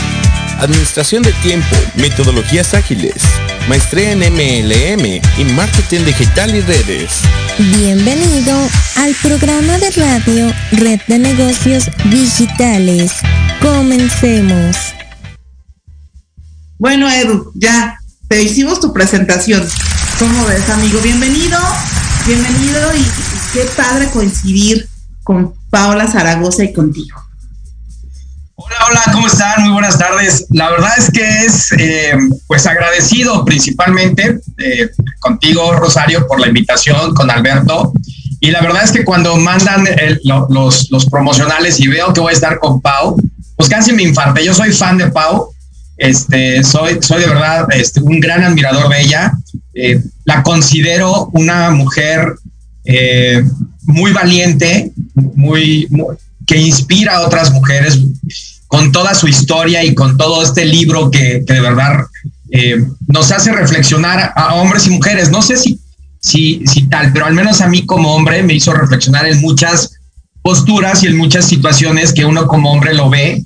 [0.61, 3.23] administración de tiempo, metodologías ágiles,
[3.68, 7.11] maestría en MLM y marketing digital y redes.
[7.59, 8.57] Bienvenido
[8.96, 13.12] al programa de radio Red de Negocios Digitales.
[13.62, 14.77] Comencemos.
[16.79, 17.98] Bueno, Edu, ya
[18.29, 19.66] te hicimos tu presentación.
[20.18, 21.00] ¿Cómo ves, amigo?
[21.00, 21.59] Bienvenido,
[22.27, 24.88] bienvenido y, y qué padre coincidir
[25.23, 27.23] con Paola Zaragoza y contigo.
[28.57, 29.65] Hola, hola, ¿cómo están?
[29.65, 30.46] Muy buenas tardes.
[30.50, 32.13] La verdad es que es, eh,
[32.46, 37.92] pues, agradecido principalmente eh, contigo, Rosario, por la invitación, con Alberto.
[38.38, 39.88] Y la verdad es que cuando mandan
[40.23, 43.21] los, promocionales y veo que voy a estar con Pau,
[43.57, 44.44] pues casi me infarté.
[44.44, 45.50] Yo soy fan de Pau.
[45.96, 49.33] Este, soy, soy de verdad este, un gran admirador de ella.
[49.75, 52.35] Eh, la considero una mujer
[53.83, 55.88] muy valiente, muy
[56.47, 58.01] que inspira a otras mujeres
[58.69, 62.07] con toda su historia y con todo este libro que, que de verdad
[62.51, 65.31] eh, nos hace reflexionar a hombres y mujeres.
[65.31, 65.81] No sé si,
[66.21, 69.92] si, si tal, pero al menos a mí como hombre me hizo reflexionar en muchas
[70.42, 73.45] posturas y en muchas situaciones que uno como hombre lo ve,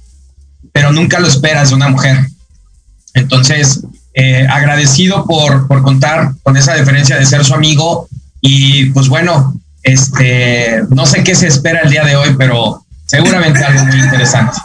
[0.73, 2.27] pero nunca lo esperas de una mujer.
[3.15, 3.81] Entonces,
[4.15, 8.09] eh, agradecido por, por contar con esa diferencia de ser su amigo
[8.41, 13.65] y pues bueno, este, no sé qué se espera el día de hoy, pero seguramente
[13.65, 14.59] algo muy interesante.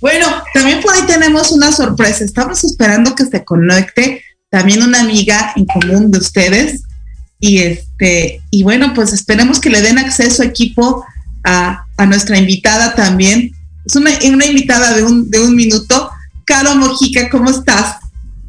[0.00, 2.24] Bueno, también por ahí tenemos una sorpresa.
[2.24, 6.82] Estamos esperando que se conecte también una amiga en común de ustedes.
[7.38, 11.04] Y este, y bueno, pues esperemos que le den acceso equipo
[11.44, 13.52] a, a nuestra invitada también.
[13.84, 16.10] Es una, una invitada de un, de un minuto.
[16.44, 17.96] Caro Mojica, ¿cómo estás?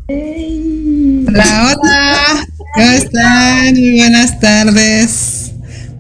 [0.07, 1.25] Hey.
[1.27, 2.47] Hola, hola.
[2.73, 3.73] ¿Cómo están?
[3.73, 5.36] Muy buenas tardes.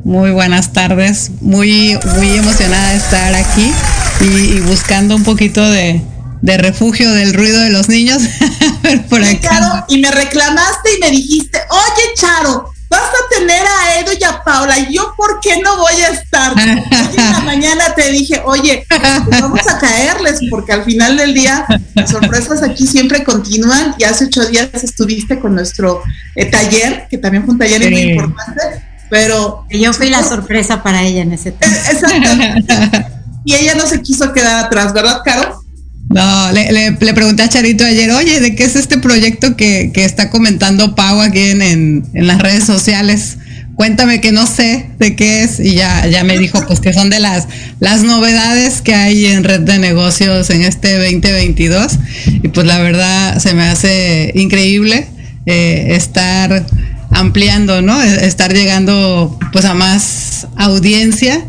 [0.07, 1.31] Muy buenas tardes.
[1.41, 3.73] Muy, muy emocionada de estar aquí
[4.21, 6.01] y, y buscando un poquito de,
[6.41, 8.21] de, refugio del ruido de los niños.
[9.09, 9.39] por acá.
[9.41, 14.23] Claro, y me reclamaste y me dijiste, oye Charo, vas a tener a Edo y
[14.23, 16.53] a Paula, y yo, ¿por qué no voy a estar?
[16.55, 21.33] Hoy en la mañana te dije, oye, pues vamos a caerles, porque al final del
[21.33, 26.01] día las sorpresas aquí siempre continúan, y hace ocho días estuviste con nuestro
[26.35, 29.65] eh, taller, que también fue un taller muy importante, pero...
[29.69, 31.73] Yo fui la sorpresa para ella en ese tema.
[31.73, 33.07] Exacto.
[33.45, 35.61] y ella no se quiso quedar atrás, ¿verdad, Caro?
[36.09, 40.29] No, le, le, pregunté a Charito ayer, oye, ¿de qué es este proyecto que, está
[40.29, 43.37] comentando Pau aquí en, las redes sociales?
[43.75, 47.11] Cuéntame que no sé de qué es y ya, ya me dijo pues que son
[47.11, 47.47] de las,
[47.79, 51.99] las novedades que hay en red de negocios en este 2022
[52.41, 55.07] y pues la verdad se me hace increíble
[55.45, 56.65] eh, estar
[57.11, 58.01] ampliando, ¿no?
[58.01, 61.45] Estar llegando pues a más audiencia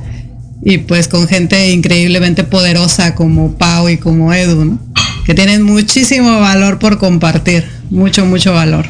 [0.63, 4.89] y pues con gente increíblemente poderosa como Pau y como Edu, ¿no?
[5.29, 8.87] que tienen muchísimo valor por compartir, mucho, mucho valor.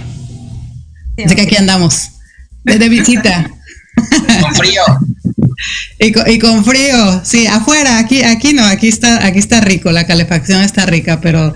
[1.25, 2.11] Así que aquí andamos,
[2.63, 3.51] desde visita.
[4.41, 4.83] Con frío.
[5.99, 10.63] y, con, frío, sí, afuera, aquí, aquí no, aquí está, aquí está rico, la calefacción
[10.63, 11.53] está rica, pero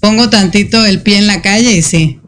[0.00, 2.20] pongo tantito el pie en la calle y sí,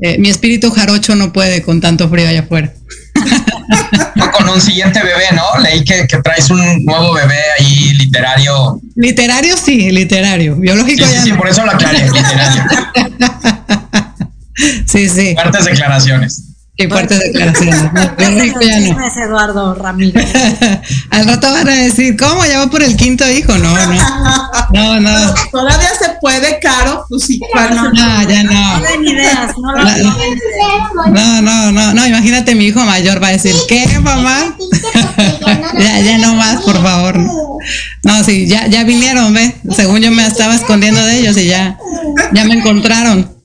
[0.00, 2.72] eh, mi espíritu jarocho no puede con tanto frío allá afuera.
[4.32, 5.60] con un siguiente bebé, ¿no?
[5.60, 8.80] Leí que, traes un nuevo bebé ahí literario.
[8.94, 10.56] Literario sí, literario.
[10.56, 12.64] Biológico sí, sí, por eso lo aclaré, literario.
[14.86, 15.34] sí, sí.
[15.34, 16.47] Fuertes declaraciones.
[16.78, 17.92] Qué fuertes declaraciones.
[17.92, 18.02] No,
[19.04, 20.32] es Eduardo Ramírez.
[21.10, 22.46] Al rato van a decir, ¿cómo?
[22.46, 23.58] ¿Ya va por el quinto hijo?
[23.58, 24.00] No, no.
[24.72, 25.34] No, no.
[25.50, 27.04] Todavía se puede, Caro.
[27.08, 28.78] Pues sí, no, no, ya no.
[28.78, 29.72] No ideas, no
[31.08, 32.06] No, no, no, no.
[32.06, 34.56] Imagínate, mi hijo mayor va a decir, ¿qué, mamá?
[35.80, 37.18] ya, ya no más, por favor.
[38.04, 39.52] No, sí, ya, ya vinieron, ve.
[39.74, 41.76] Según yo me estaba escondiendo de ellos y ya,
[42.32, 43.37] ya me encontraron.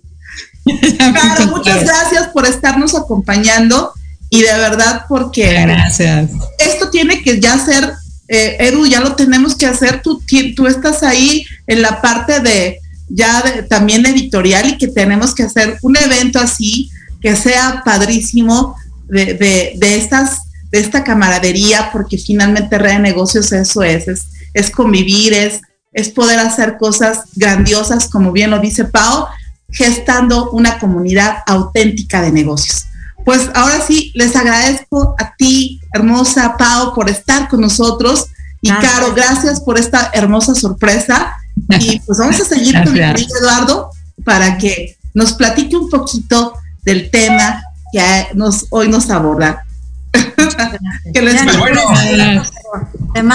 [0.98, 3.94] Claro, muchas gracias por estarnos acompañando
[4.30, 6.32] y de verdad porque gracias.
[6.58, 7.94] esto tiene que ya ser,
[8.28, 10.22] eh, Edu, ya lo tenemos que hacer, tú,
[10.56, 15.78] tú estás ahí en la parte de ya también editorial y que tenemos que hacer
[15.82, 16.90] un evento así
[17.22, 18.76] que sea padrísimo
[19.08, 19.36] de,
[19.78, 20.40] de, estas
[20.72, 24.22] de esta camaradería porque finalmente Red de Negocios eso es, es,
[24.54, 25.62] es convivir, es,
[25.92, 29.28] es poder hacer cosas grandiosas como bien lo dice Pau
[29.74, 32.86] gestando una comunidad auténtica de negocios.
[33.26, 38.28] Pues ahora sí, les agradezco a ti, hermosa Pau, por estar con nosotros.
[38.62, 41.34] Y Caro, gracias por esta hermosa sorpresa.
[41.80, 43.90] Y pues vamos a seguir con mi querido Eduardo
[44.24, 46.54] para que nos platique un poquito
[46.84, 49.66] del tema que nos, hoy nos aborda.
[50.12, 50.56] pues
[51.14, 51.82] bueno,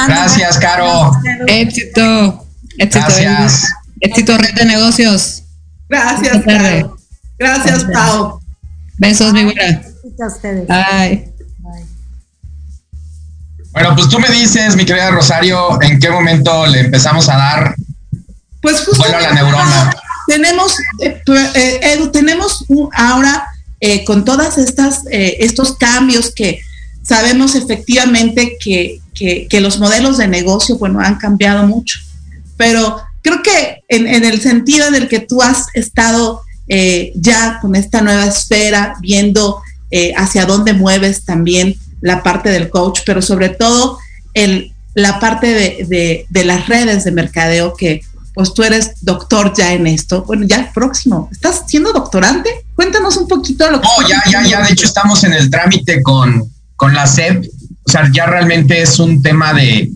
[0.06, 1.12] gracias, Caro.
[1.46, 2.46] Éxito.
[2.78, 3.06] Éxito.
[3.06, 3.72] Gracias.
[4.00, 5.42] Éxito, red de negocios.
[5.88, 6.96] Gracias, Pau.
[7.38, 8.40] Gracias, Pau.
[8.98, 9.82] Besos, mi buena.
[10.68, 11.32] Bye.
[13.72, 17.74] Bueno, pues tú me dices, mi querida Rosario, en qué momento le empezamos a dar
[18.60, 19.94] pues justo a la neurona.
[20.26, 21.22] Tenemos, eh,
[21.54, 23.46] eh, Edu, tenemos ahora
[23.80, 26.60] eh, con todas estas estos cambios que
[27.02, 32.00] sabemos efectivamente que, que, los modelos de negocio, bueno, han cambiado mucho,
[32.56, 37.74] pero creo que en, el sentido en el que tú has estado eh, ya con
[37.74, 39.60] esta nueva esfera, viendo
[39.90, 43.98] eh, hacia dónde mueves también la parte del coach, pero sobre todo
[44.34, 48.02] el, la parte de, las redes de mercadeo que
[48.34, 50.22] pues tú eres doctor ya en esto.
[50.22, 51.28] Bueno, ya próximo.
[51.32, 52.50] ¿Estás siendo doctorante?
[52.76, 53.88] Cuéntanos un poquito lo que...
[53.88, 54.62] No, ya, ya, ya.
[54.62, 56.44] De hecho, estamos en el trámite con,
[56.76, 57.46] con la SEP.
[57.82, 59.90] O sea, ya realmente es un tema de,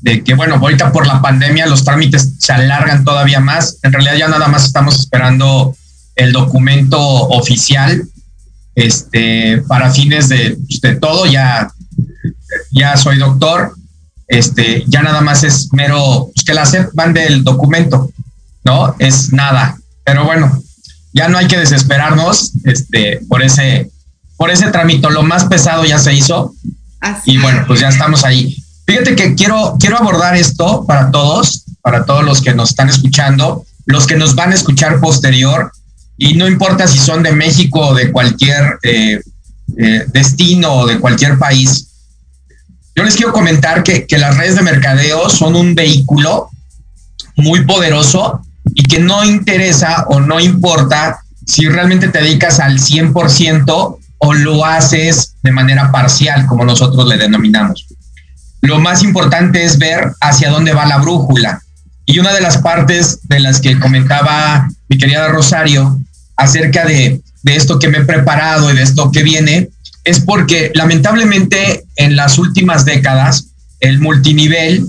[0.00, 3.78] de que, bueno, ahorita por la pandemia los trámites se alargan todavía más.
[3.82, 5.76] En realidad ya nada más estamos esperando
[6.14, 8.02] el documento oficial
[8.74, 11.26] este, para fines de, pues, de todo.
[11.26, 11.70] Ya,
[12.70, 13.74] ya soy doctor.
[14.28, 18.10] Este, ya nada más es mero, pues, que la SEP van del documento,
[18.64, 18.94] ¿no?
[18.98, 19.78] Es nada.
[20.04, 20.62] Pero bueno,
[21.12, 23.90] ya no hay que desesperarnos este, por ese,
[24.36, 25.10] por ese trámite.
[25.10, 26.54] Lo más pesado ya se hizo.
[27.24, 28.62] y bueno, pues ya estamos ahí.
[28.88, 33.66] Fíjate que quiero, quiero abordar esto para todos, para todos los que nos están escuchando,
[33.84, 35.70] los que nos van a escuchar posterior,
[36.16, 39.20] y no importa si son de México o de cualquier eh,
[39.76, 41.88] eh, destino o de cualquier país.
[42.96, 46.48] Yo les quiero comentar que, que las redes de mercadeo son un vehículo
[47.36, 48.40] muy poderoso
[48.72, 54.64] y que no interesa o no importa si realmente te dedicas al 100% o lo
[54.64, 57.86] haces de manera parcial, como nosotros le denominamos
[58.60, 61.62] lo más importante es ver hacia dónde va la brújula.
[62.06, 66.00] Y una de las partes de las que comentaba mi querida Rosario
[66.36, 69.68] acerca de, esto que me he preparado y de esto que viene,
[70.04, 73.48] es porque lamentablemente en las últimas décadas
[73.80, 74.86] el multinivel,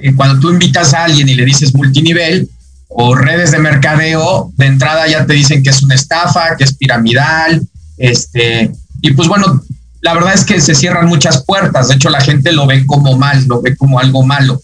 [0.00, 2.48] eh, cuando tú invitas a alguien y le dices multinivel
[2.88, 6.74] o redes de mercadeo, de entrada ya te dicen que es una estafa, que es
[6.74, 8.70] piramidal, este,
[9.02, 9.62] y pues bueno,
[10.04, 13.16] la verdad es que se cierran muchas puertas, de hecho la gente lo ve como
[13.16, 14.60] mal, lo ve como algo malo.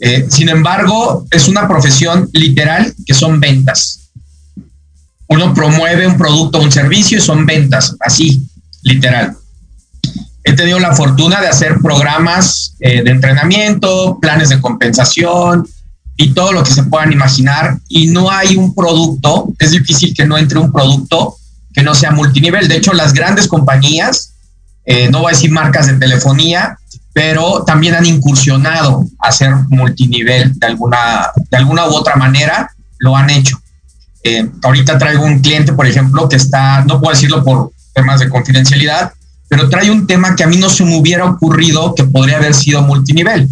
[0.00, 4.10] Eh, sin embargo, es una profesión literal que son ventas.
[5.28, 8.48] Uno promueve un producto o un servicio y son ventas, así,
[8.82, 9.36] literal.
[10.42, 15.68] He tenido la fortuna de hacer programas eh, de entrenamiento, planes de compensación
[16.16, 17.78] y todo lo que se puedan imaginar.
[17.88, 21.36] Y no hay un producto, es difícil que no entre un producto
[21.72, 22.66] que no sea multinivel.
[22.66, 24.33] De hecho, las grandes compañías,
[24.86, 26.78] eh, no voy a decir marcas de telefonía,
[27.12, 33.16] pero también han incursionado a ser multinivel de alguna, de alguna u otra manera, lo
[33.16, 33.58] han hecho.
[34.22, 38.28] Eh, ahorita traigo un cliente, por ejemplo, que está, no puedo decirlo por temas de
[38.28, 39.12] confidencialidad,
[39.48, 42.54] pero trae un tema que a mí no se me hubiera ocurrido que podría haber
[42.54, 43.48] sido multinivel.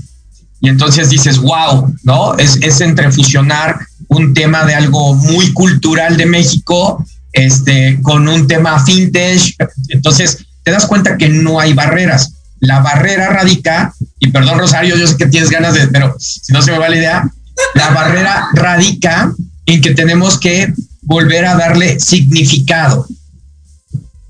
[0.60, 2.34] Y entonces dices, wow, ¿no?
[2.38, 3.78] Es, es entre fusionar
[4.08, 9.54] un tema de algo muy cultural de México este, con un tema fintech.
[9.88, 12.32] Entonces te das cuenta que no hay barreras
[12.62, 16.62] la barrera radica, y perdón Rosario, yo sé que tienes ganas de, pero si no
[16.62, 17.28] se me va la idea,
[17.74, 19.32] la barrera radica
[19.66, 23.04] en que tenemos que volver a darle significado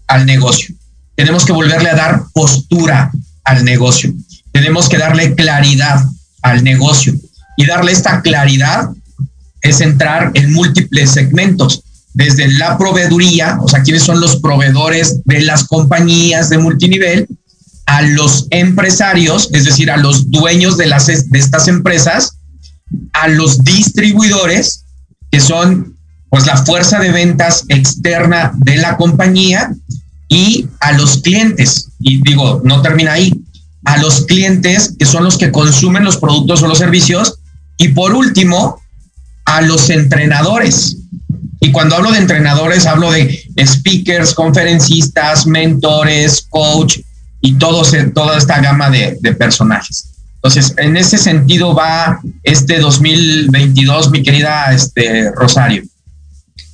[0.06, 0.74] al negocio.
[1.14, 3.12] Tenemos que volverle a dar postura
[3.44, 4.14] al negocio.
[4.50, 6.02] Tenemos que darle claridad
[6.40, 7.12] al negocio.
[7.58, 8.88] Y darle esta claridad
[9.60, 11.82] es entrar en múltiples segmentos,
[12.14, 17.28] desde la proveeduría, o sea, quiénes son los proveedores de las compañías de multinivel,
[17.86, 22.38] a los empresarios, es decir, a los dueños de, las, de estas empresas,
[23.12, 24.84] a los distribuidores,
[25.30, 25.96] que son
[26.30, 29.74] pues la fuerza de ventas externa de la compañía,
[30.32, 31.90] y a los clientes.
[32.00, 33.44] Y digo, no termina ahí,
[33.84, 37.38] a los clientes que son los que consumen los productos o los servicios,
[37.76, 38.80] y por último,
[39.44, 40.96] a los entrenadores.
[41.64, 46.98] Y cuando hablo de entrenadores, hablo de speakers, conferencistas, mentores, coach,
[47.40, 50.08] y todos, toda esta gama de, personajes.
[50.36, 55.84] Entonces, en ese sentido va este 2022, mi querida este, Rosario.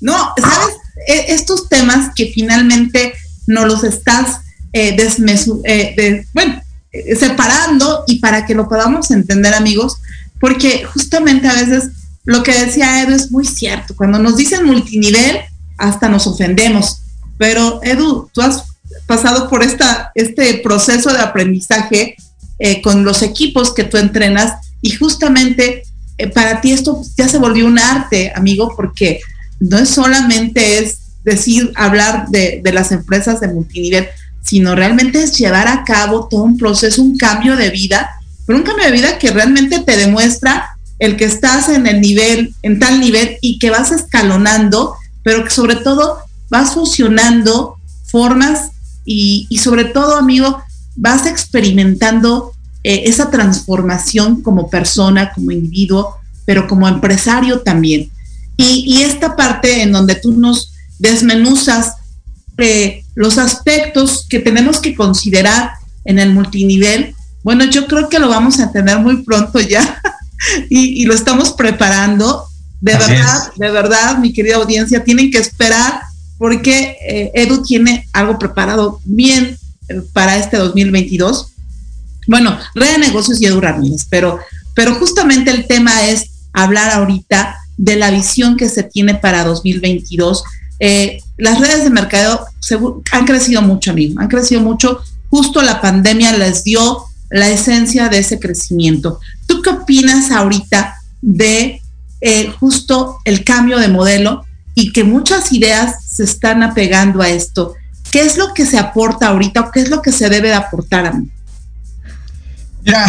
[0.01, 0.77] No, sabes,
[1.07, 3.13] e, estos temas que finalmente
[3.47, 4.41] no los estás
[4.73, 6.63] eh, eh bueno,
[6.93, 9.99] eh, separando y para que lo podamos entender, amigos,
[10.41, 11.91] porque justamente a veces
[12.29, 13.97] lo que decía Edu es muy cierto.
[13.97, 15.39] Cuando nos dicen multinivel,
[15.79, 17.01] hasta nos ofendemos.
[17.39, 18.65] Pero Edu, tú has
[19.07, 22.17] pasado por esta, este proceso de aprendizaje
[22.59, 24.53] eh, con los equipos que tú entrenas
[24.83, 25.85] y justamente
[26.19, 29.21] eh, para ti esto ya se volvió un arte, amigo, porque
[29.59, 34.07] no es solamente es decir, hablar de, de las empresas de multinivel,
[34.43, 38.11] sino realmente es llevar a cabo todo un proceso, un cambio de vida,
[38.45, 42.55] pero un cambio de vida que realmente te demuestra el que estás en el nivel,
[42.63, 46.19] en tal nivel y que vas escalonando, pero que sobre todo
[46.51, 47.77] vas fusionando
[48.07, 48.71] formas
[49.05, 50.63] y, sobre todo, amigo,
[50.97, 52.53] vas experimentando
[52.85, 58.11] eh, esa transformación como persona, como individuo, pero como empresario también.
[58.57, 61.95] Y, esta parte en donde tú nos desmenuzas
[62.59, 65.71] eh, los aspectos que tenemos que considerar
[66.05, 70.03] en el multinivel, bueno, yo creo que lo vamos a tener muy pronto ya
[70.69, 72.45] y, lo estamos preparando.
[72.81, 76.01] De verdad, de verdad, mi querida audiencia, tienen que esperar
[76.39, 79.59] porque eh, Edu tiene algo preparado bien
[79.89, 81.53] eh, para este 2022.
[82.29, 84.39] Bueno, Red de Negocios y Edu Ramírez, pero,
[84.75, 90.45] pero justamente el tema es hablar ahorita de la visión que se tiene para 2022.
[90.81, 92.45] Eh, las redes de mercadeo
[93.13, 95.01] han crecido mucho, amigo, han crecido mucho.
[95.31, 99.21] Justo la pandemia les dio la esencia de ese crecimiento.
[99.47, 101.83] ¿Tú qué opinas ahorita de
[102.59, 107.75] justo el cambio de modelo y que muchas ideas se están apegando a esto.
[108.11, 110.55] ¿Qué es lo que se aporta ahorita o qué es lo que se debe de
[110.55, 111.29] aportar a mí?
[112.85, 113.07] Mira,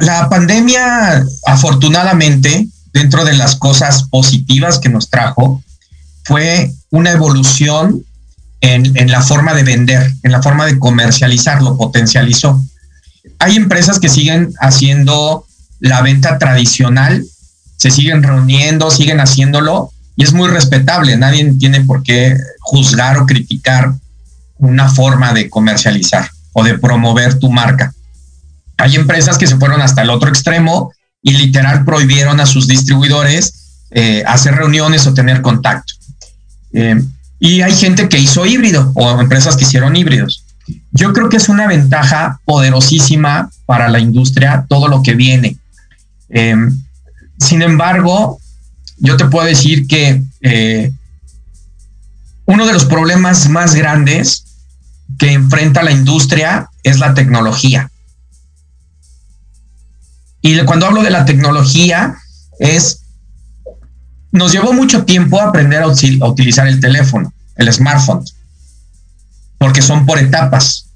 [0.00, 5.62] la, pandemia, afortunadamente, dentro de las cosas positivas que nos trajo,
[6.24, 8.04] fue una evolución
[8.60, 12.62] en, en, la forma de vender, en la forma de comercializar, lo potencializó.
[13.38, 15.46] Hay empresas que siguen haciendo
[15.80, 17.24] la venta tradicional,
[17.76, 23.26] se siguen reuniendo, siguen haciéndolo, y es muy respetable, nadie tiene por qué juzgar o
[23.26, 23.92] criticar
[24.58, 27.92] una forma de comercializar o de promover tu marca.
[28.78, 33.84] Hay empresas que se fueron hasta el otro extremo y literal prohibieron a sus distribuidores
[33.90, 35.92] eh, hacer reuniones o tener contacto.
[36.72, 37.02] Eh,
[37.38, 40.45] y hay gente que hizo híbrido o empresas que hicieron híbridos.
[40.92, 45.56] Yo creo que es una ventaja poderosísima para la industria todo lo que viene.
[46.28, 46.82] Em,
[47.38, 48.40] sin embargo,
[48.98, 50.92] yo te puedo decir que eh,
[52.46, 54.44] uno de los problemas más grandes
[55.18, 57.90] que enfrenta la industria es la tecnología.
[60.40, 62.16] Y cuando hablo de la tecnología,
[62.58, 63.02] es,
[64.30, 68.24] nos llevó mucho tiempo aprender a, utilizar el teléfono, el smartphone,
[69.58, 70.86] porque son por etapas.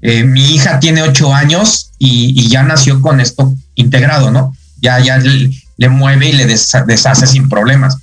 [0.00, 4.54] Eh, mi hija tiene ocho años y, ya nació con esto integrado, ¿no?
[4.80, 7.96] Ya, ya le, mueve y le deshace sin problemas.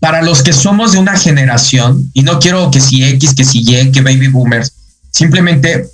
[0.00, 3.60] Para los que somos de una generación, y no quiero que si X, que si
[3.60, 4.72] Y, que baby boomers,
[5.10, 5.86] simplemente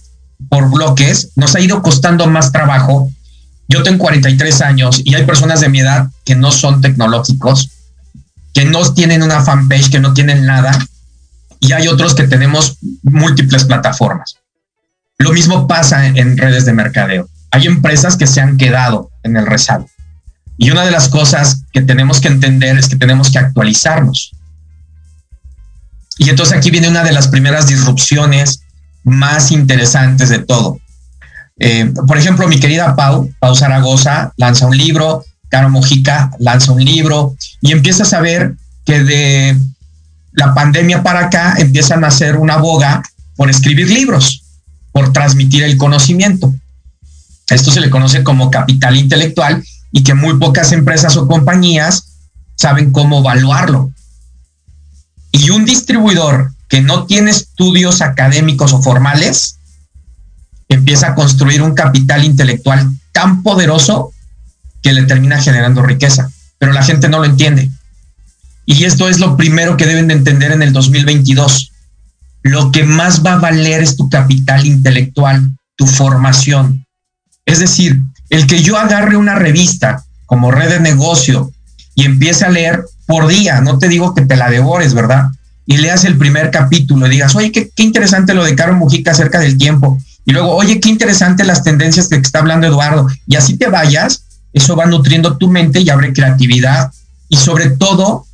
[0.49, 3.11] por bloques, nos ha ido costando más trabajo
[3.68, 7.70] yo tengo 43 años y hay personas de mi edad que no son tecnológicos,
[8.53, 10.78] que no tienen una fanpage, que no tienen nada,
[11.61, 14.37] y hay otros que tenemos múltiples plataformas.
[15.19, 17.29] Lo mismo pasa en redes de mercadeo.
[17.51, 19.89] Hay empresas que se han quedado en el rezago.
[20.59, 24.33] Y una de las cosas que tenemos que entender es que tenemos que actualizarnos.
[26.19, 28.61] Y entonces aquí viene una de las primeras disrupciones
[29.05, 30.79] más interesantes de todo.
[31.59, 36.85] Eh, por ejemplo, mi querida Pau, Pau Zaragoza, lanza un libro, Caro Mojica lanza un
[36.85, 38.55] libro y empiezas a ver
[38.85, 39.57] que de
[40.37, 43.03] la pandemia para acá empiezan a hacer una boga
[43.37, 44.45] por escribir libros,
[44.93, 46.55] por transmitir el conocimiento.
[47.49, 52.05] Esto se le conoce como capital intelectual y que muy pocas empresas o compañías
[52.55, 53.91] saben cómo evaluarlo.
[55.32, 59.59] Y un distribuidor que no tiene estudios académicos o formales,
[60.68, 64.12] empieza a construir un capital intelectual tan poderoso
[64.82, 67.70] que le termina generando riqueza, pero la gente no lo entiende.
[68.67, 71.73] Y esto es lo primero que deben de entender en el 2022.
[72.43, 76.85] Lo que más va a valer es tu capital intelectual, tu formación.
[77.45, 81.53] Es decir, el que yo agarre una revista como red de negocio
[81.95, 85.31] y empiece a leer por día, no te digo que te la devores, ¿verdad?
[85.64, 89.39] Y leas el primer capítulo y digas, oye, qué, interesante lo de Caro Mujica acerca
[89.39, 89.99] del tiempo.
[90.25, 93.07] Y luego, oye, qué interesante las tendencias de que está hablando Eduardo.
[93.29, 96.91] Y así te vayas, eso va nutriendo tu mente y abre creatividad.
[97.29, 98.27] Y sobre todo,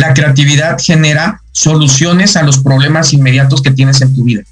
[0.00, 4.42] la creatividad genera soluciones a los problemas inmediatos que tienes en tu vida.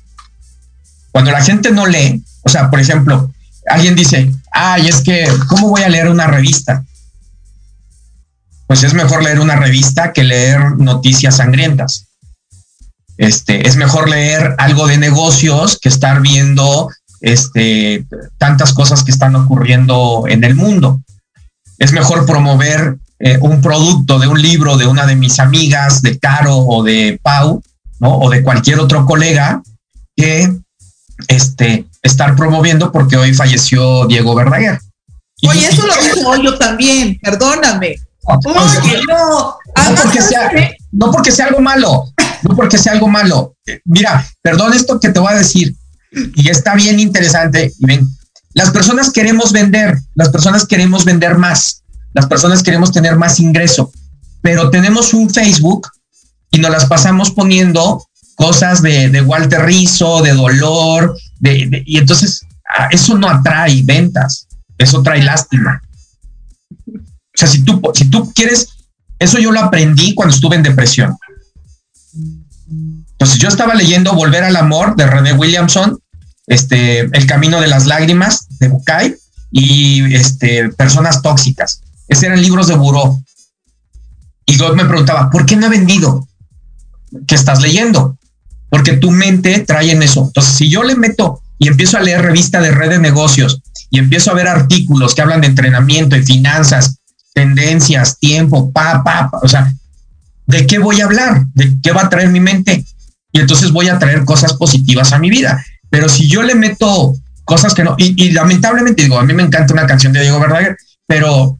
[1.11, 3.33] Cuando la gente no lee, o sea, por ejemplo,
[3.67, 6.85] alguien dice, ay, es que, ¿cómo voy a leer una revista?
[8.67, 12.07] Pues es mejor leer una revista que leer noticias sangrientas.
[13.17, 16.89] Este, es mejor leer algo de negocios que estar viendo
[17.21, 21.01] este, tantas cosas que están ocurriendo en el mundo.
[21.79, 26.19] Es mejor promover eh, un producto de un libro de una de mis amigas, de
[26.19, 27.63] Caro o de Pau,
[27.99, 28.19] ¿no?
[28.19, 29.63] O de cualquier otro colega
[30.17, 30.53] que
[31.27, 34.79] este, estar promoviendo porque hoy falleció Diego Verdaguer.
[35.49, 37.97] Oye, eso lo dijo yo también, perdóname.
[38.25, 39.57] Oye, no.
[40.03, 40.51] porque sea,
[40.93, 42.13] no porque sea algo malo,
[42.43, 43.57] no porque sea algo malo.
[43.85, 45.75] Mira, perdón esto que te voy a decir,
[46.13, 47.73] y está bien interesante.
[47.79, 48.09] Y ven,
[48.53, 51.83] las personas queremos vender, las personas queremos vender más,
[52.13, 53.93] las personas queremos tener más ingreso,
[54.43, 55.89] pero tenemos un Facebook
[56.51, 58.05] y nos las pasamos poniendo
[58.35, 62.41] cosas de, Walter Rizzo, de dolor, de, y entonces
[62.79, 64.47] ah, eso no atrae ventas,
[64.79, 65.83] eso trae lástima.
[66.87, 68.69] O sea, si tú, si tú quieres,
[69.19, 71.17] eso yo lo aprendí cuando estuve en depresión.
[73.13, 75.99] Entonces yo estaba leyendo Volver al Amor de René Williamson,
[76.47, 79.17] este, El Camino de las Lágrimas de Bucay
[79.51, 81.83] y este, Personas Tóxicas.
[82.09, 83.23] Esos eran libros de buró.
[84.47, 86.27] Y yo me preguntaba, ¿por qué no he vendido?
[87.27, 88.17] ¿Qué estás leyendo?
[88.71, 90.27] Porque tu mente trae en eso.
[90.27, 93.99] Entonces, si yo le meto y empiezo a leer revista de red de negocios y
[93.99, 96.99] empiezo a ver artículos que hablan de entrenamiento y finanzas,
[97.35, 99.73] tendencias, tiempo, pa, pa, pa, o sea,
[100.47, 101.45] ¿de qué voy a hablar?
[101.55, 102.85] ¿De qué va a traer mi mente?
[103.33, 105.65] y entonces voy a traer cosas positivas a mi vida.
[105.91, 109.73] Pero si yo le meto cosas que no, y, lamentablemente digo, a mí me encanta
[109.73, 111.58] una canción de Diego Verdaguer, pero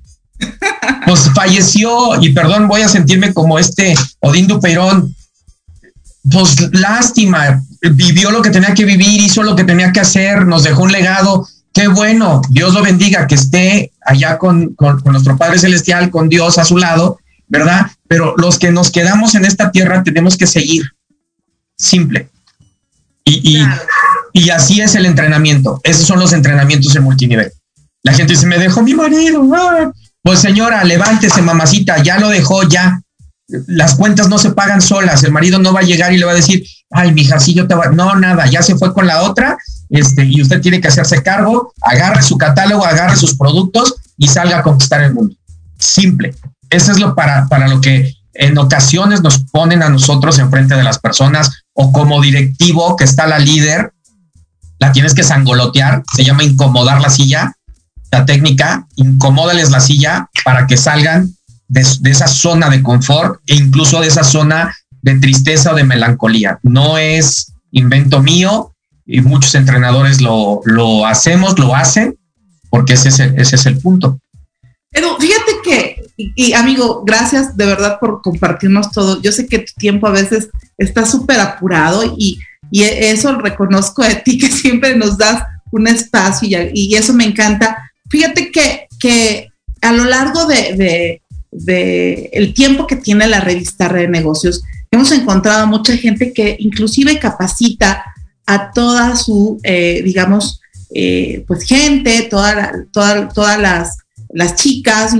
[1.07, 5.15] pues falleció y perdón, voy a sentirme como este Odín Dupeirón,
[6.31, 7.63] pues lástima,
[7.93, 10.93] vivió lo que tenía que vivir, hizo lo que tenía que hacer, nos dejó un
[10.93, 11.49] legado.
[11.73, 16.59] Qué bueno, Dios lo bendiga, que esté allá con, con nuestro Padre Celestial, con Dios
[16.59, 17.87] a su lado, ¿verdad?
[18.09, 20.85] Pero los que nos quedamos en esta tierra tenemos que seguir
[21.77, 22.29] simple.
[23.25, 23.63] Y,
[24.33, 25.81] y, así es el entrenamiento.
[25.85, 27.53] Esos son los entrenamientos en multinivel.
[28.03, 29.45] La gente dice, me dejó mi marido.
[30.29, 33.01] Pues señora, levántese, mamacita, ya lo dejó, ya.
[33.67, 36.33] las cuentas no se pagan solas, el marido no va a llegar y le va
[36.33, 39.23] a decir, ay, mija, sí, yo te voy, no, nada, ya se fue con la
[39.23, 39.57] otra,
[39.89, 44.59] este, y usted tiene que hacerse cargo, agarre su catálogo, agarre sus productos y salga
[44.59, 45.35] a conquistar el mundo.
[45.79, 46.35] Simple.
[46.69, 50.83] Eso es lo para, para lo que en ocasiones nos ponen a nosotros enfrente de
[50.83, 53.95] las personas o como directivo que está la líder,
[54.79, 57.55] la tienes que sangolotear, se llama incomodar la silla,
[58.11, 61.35] la técnica, incomódales la silla para que salgan
[61.69, 61.81] de,
[62.11, 66.59] esa zona de confort e incluso de esa zona de tristeza o de melancolía.
[66.63, 68.75] No es invento mío
[69.07, 72.19] y muchos entrenadores lo, lo hacemos, lo hacen,
[72.71, 74.19] porque ese es el, ese es el punto.
[74.93, 79.21] Edu, fíjate que, y, amigo, gracias de verdad por compartirnos todo.
[79.21, 80.49] Yo sé que tu tiempo a veces
[80.79, 82.39] está súper apurado y,
[82.71, 87.25] y, eso reconozco de ti, que siempre nos das un espacio y, y eso me
[87.25, 87.88] encanta.
[88.09, 89.49] Fíjate que, que
[89.81, 95.13] a lo largo de, de el tiempo que tiene la revista Red de Negocios, hemos
[95.13, 98.05] encontrado mucha gente que inclusive capacita
[98.47, 100.61] a toda su, eh, digamos,
[100.95, 103.99] eh, pues gente, toda todas las,
[104.31, 105.15] las chicas,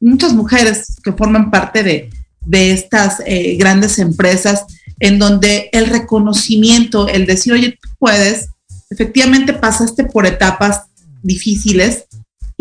[0.00, 2.10] muchas mujeres que forman parte de,
[2.40, 4.64] de estas eh, grandes empresas,
[5.00, 8.48] en donde el reconocimiento, el decir, oye, tú puedes,
[8.90, 10.82] efectivamente pasaste por etapas
[11.22, 12.04] difíciles,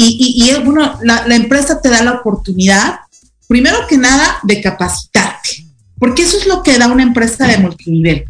[0.09, 3.01] y, y, bueno, la, la, empresa te da la oportunidad,
[3.47, 5.65] primero que nada, de capacitarte,
[5.99, 8.25] porque eso es lo que da una empresa de multinivel.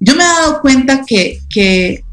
[0.00, 2.04] Yo me he dado cuenta que, que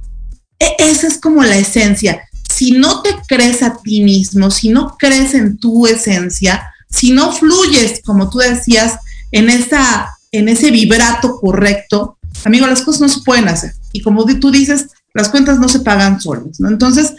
[0.59, 2.21] e, esa es como la esencia.
[2.49, 7.31] Si no te crees a ti mismo, si no crees en tu esencia, si no
[7.31, 8.97] fluyes, como tú decías,
[9.31, 13.73] en, esa, en ese vibrato correcto, amigo, las cosas no se pueden hacer.
[13.91, 16.69] Y como tú dices, las cuentas no se pagan solas, ¿no?
[16.69, 17.13] Entonces,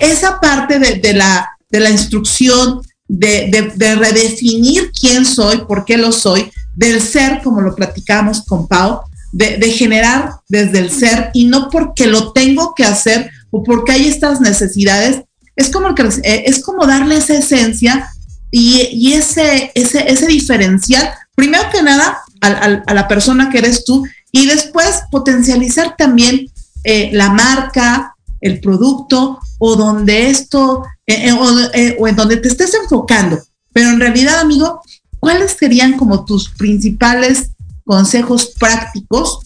[0.00, 6.50] esa parte de, la, de la instrucción, de, redefinir quién soy, por qué lo soy,
[6.74, 9.00] del ser, como lo platicamos con Pau,
[9.32, 14.08] de, generar desde el ser y no porque lo tengo que hacer o porque hay
[14.08, 15.22] estas necesidades,
[15.54, 18.10] es como, eh, es como darle esa esencia
[18.50, 24.46] y, ese, ese, ese diferencial, primero que nada, a la persona que eres tú y
[24.46, 26.46] después potencializar también
[26.84, 28.15] eh, la marca,
[28.46, 31.30] el producto o donde esto, eh,
[31.74, 33.38] eh, o, en donde te estés enfocando.
[33.72, 34.80] Pero en realidad, amigo,
[35.18, 37.50] ¿cuáles serían como tus principales
[37.84, 39.40] consejos prácticos?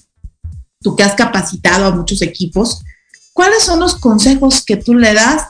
[0.83, 2.83] Tú que has capacitado a muchos equipos,
[3.33, 5.49] ¿cuáles son los consejos que tú le das,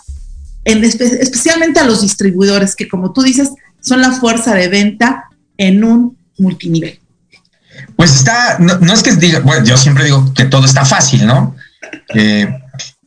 [0.65, 5.85] en especialmente a los distribuidores, que como tú dices, son la fuerza de venta en
[5.85, 6.99] un multinivel?
[7.97, 11.55] Pues está, no, es que diga, bueno, yo siempre digo que todo está fácil, ¿no?
[12.15, 12.49] Eh,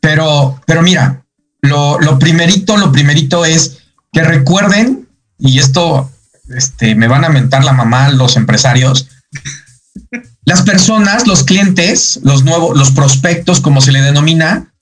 [0.04, 1.24] pero, pero mira,
[1.62, 3.78] lo, primerito, lo primerito es
[4.12, 5.08] que recuerden,
[5.40, 6.12] y esto
[6.50, 9.08] este, me van a mentar la mamá los empresarios,
[10.44, 14.74] las personas, los clientes, los nuevos, los prospectos, como se le denomina,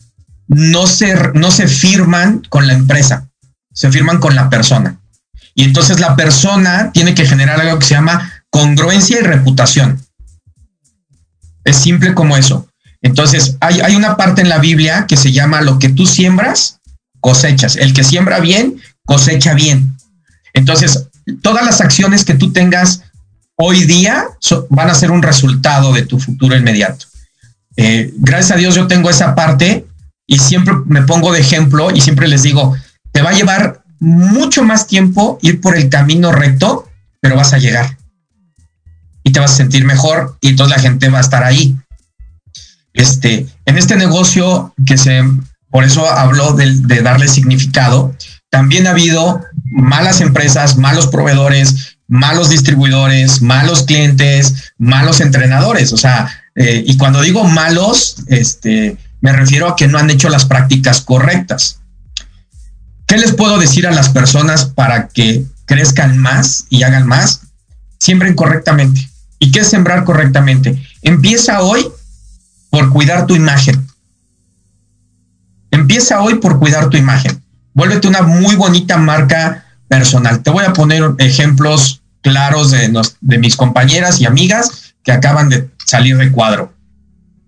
[0.48, 3.30] no se, no se firman con la empresa,
[3.72, 5.00] se firman con la persona.
[5.54, 10.04] Y entonces la persona tiene que generar algo que se llama congruencia y reputación.
[11.64, 12.71] Es simple como eso.
[13.02, 16.80] Entonces, hay, una parte en la Biblia que se llama lo que tú siembras,
[17.20, 17.76] cosechas.
[17.76, 19.98] El que siembra bien, cosecha bien.
[20.54, 21.08] Entonces,
[21.42, 23.02] todas las acciones que tú tengas
[23.56, 24.26] hoy día
[24.70, 27.06] van a ser un resultado de tu futuro inmediato.
[27.78, 29.86] Eh, gracias a Dios yo tengo esa parte
[30.28, 32.76] y siempre me pongo de ejemplo y siempre les digo,
[33.12, 36.90] te va a llevar mucho más tiempo ir por el camino recto,
[37.20, 37.98] pero vas a llegar.
[39.24, 41.78] Y te vas a sentir mejor y toda la gente va a estar ahí.
[42.94, 45.24] Este, en este negocio que se,
[45.70, 48.16] por eso habló de, darle significado,
[48.50, 55.94] también ha habido malas empresas, malos proveedores, malos distribuidores, malos clientes, malos entrenadores.
[55.94, 60.28] O sea, eh, y cuando digo malos, este, me refiero a que no han hecho
[60.28, 61.80] las prácticas correctas.
[63.06, 67.42] ¿Qué les puedo decir a las personas para que crezcan más y hagan más?
[68.00, 69.10] Siembren correctamente.
[69.40, 70.82] ¿Y qué es sembrar correctamente?
[71.02, 71.86] Empieza hoy
[72.72, 73.88] por cuidar tu imagen.
[75.70, 77.40] Empieza hoy por cuidar tu imagen.
[77.74, 80.42] Vuélvete una muy bonita marca personal.
[80.42, 86.18] Te voy a poner ejemplos claros de, mis compañeras y amigas que acaban de salir
[86.18, 86.74] de cuadro.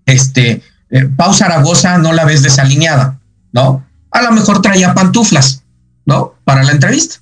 [0.06, 3.20] Este, eh, Pau Zaragoza no la ves desalineada,
[3.52, 3.86] ¿no?
[4.12, 5.64] A lo mejor traía pantuflas,
[6.06, 6.36] ¿no?
[6.44, 7.18] Para la entrevista.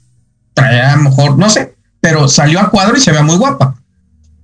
[0.54, 3.76] Traía a lo mejor, no sé, pero salió a cuadro y se ve muy guapa.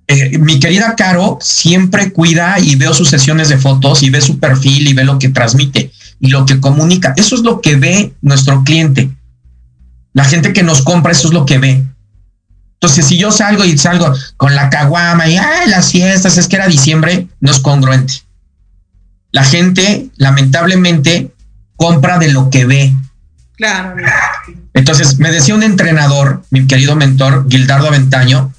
[0.10, 4.40] Eh, mi querida Caro siempre cuida y veo sus sesiones de fotos y ve su
[4.40, 7.14] perfil y ve lo que transmite y lo que comunica.
[7.18, 9.10] Eso es lo que ve nuestro cliente.
[10.14, 11.84] La gente que nos compra, eso es lo que ve.
[12.76, 16.56] Entonces, si yo salgo y salgo con la caguama y ay, las fiestas, es que
[16.56, 18.14] era diciembre, no es congruente.
[19.32, 21.34] La gente, lamentablemente,
[21.76, 22.94] compra de lo que ve.
[23.58, 23.96] Claro.
[24.74, 28.54] Entonces, me decía un entrenador, mi querido mentor, Gildardo Aventaño,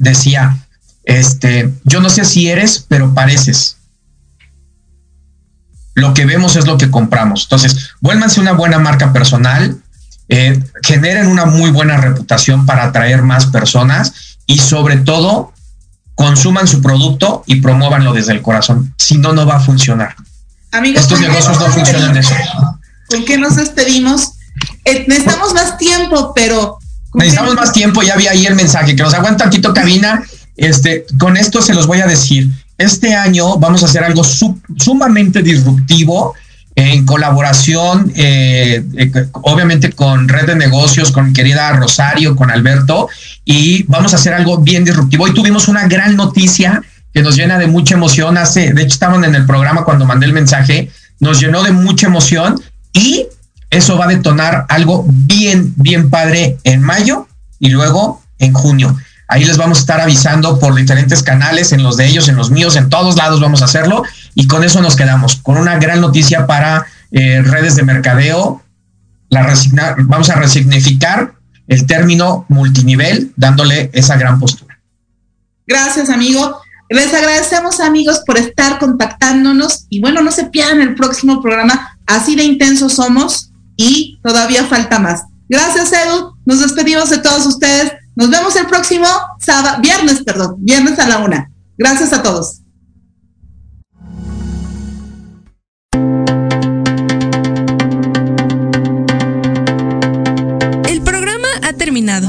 [0.00, 0.56] decía,
[1.04, 3.76] este, yo no sé si eres, pero pareces.
[5.94, 7.44] Lo que vemos es lo que compramos.
[7.44, 9.78] Entonces, vuélvanse una buena marca personal,
[10.28, 15.52] eh, generen una muy buena reputación para atraer más personas y sobre todo
[16.14, 18.94] consuman su producto y promuévanlo desde el corazón.
[18.96, 20.16] Si no, no va a funcionar.
[20.72, 22.34] Amigos, Estos negocios no funcionan de eso.
[23.08, 24.32] ¿Con qué nos despedimos?
[24.84, 26.78] Eh, necesitamos más tiempo, pero...
[27.14, 30.22] Necesitamos más tiempo, ya vi ahí el mensaje, que nos aguanta tantito cabina.
[30.56, 32.48] Este, con esto se los voy a decir.
[32.78, 36.34] Este año vamos a hacer algo sumamente disruptivo
[36.74, 43.08] en colaboración, eh, eh, obviamente con Red de Negocios, con querida Rosario, con Alberto,
[43.44, 45.24] y vamos a hacer algo bien disruptivo.
[45.24, 46.82] Hoy tuvimos una gran noticia
[47.12, 48.38] que nos llena de mucha emoción.
[48.38, 52.06] Hace, de hecho, estaban en el programa cuando mandé el mensaje, nos llenó de mucha
[52.06, 52.60] emoción
[52.92, 53.26] y
[53.70, 58.96] eso va a detonar algo bien, bien padre en mayo y luego en junio.
[59.28, 62.50] Ahí les vamos a estar avisando por diferentes canales, en los de ellos, en los
[62.50, 64.02] míos, en todos lados vamos a hacerlo.
[64.34, 68.60] Y con eso nos quedamos, con una gran noticia para eh, redes de mercadeo.
[69.28, 69.54] La
[69.98, 71.34] vamos a resignificar
[71.68, 74.80] el término multinivel, dándole esa gran postura.
[75.64, 76.60] Gracias, amigo.
[76.88, 79.86] Les agradecemos, amigos, por estar contactándonos.
[79.88, 81.96] Y bueno, no se pierdan el próximo programa.
[82.04, 83.49] Así de intensos somos
[83.80, 85.22] y todavía falta más.
[85.48, 86.34] Gracias, Edu.
[86.44, 87.92] Nos despedimos de todos ustedes.
[88.14, 89.06] Nos vemos el próximo
[89.40, 91.50] sábado, viernes, perdón, viernes a la una.
[91.78, 92.60] Gracias a todos.
[100.84, 102.28] El programa ha terminado.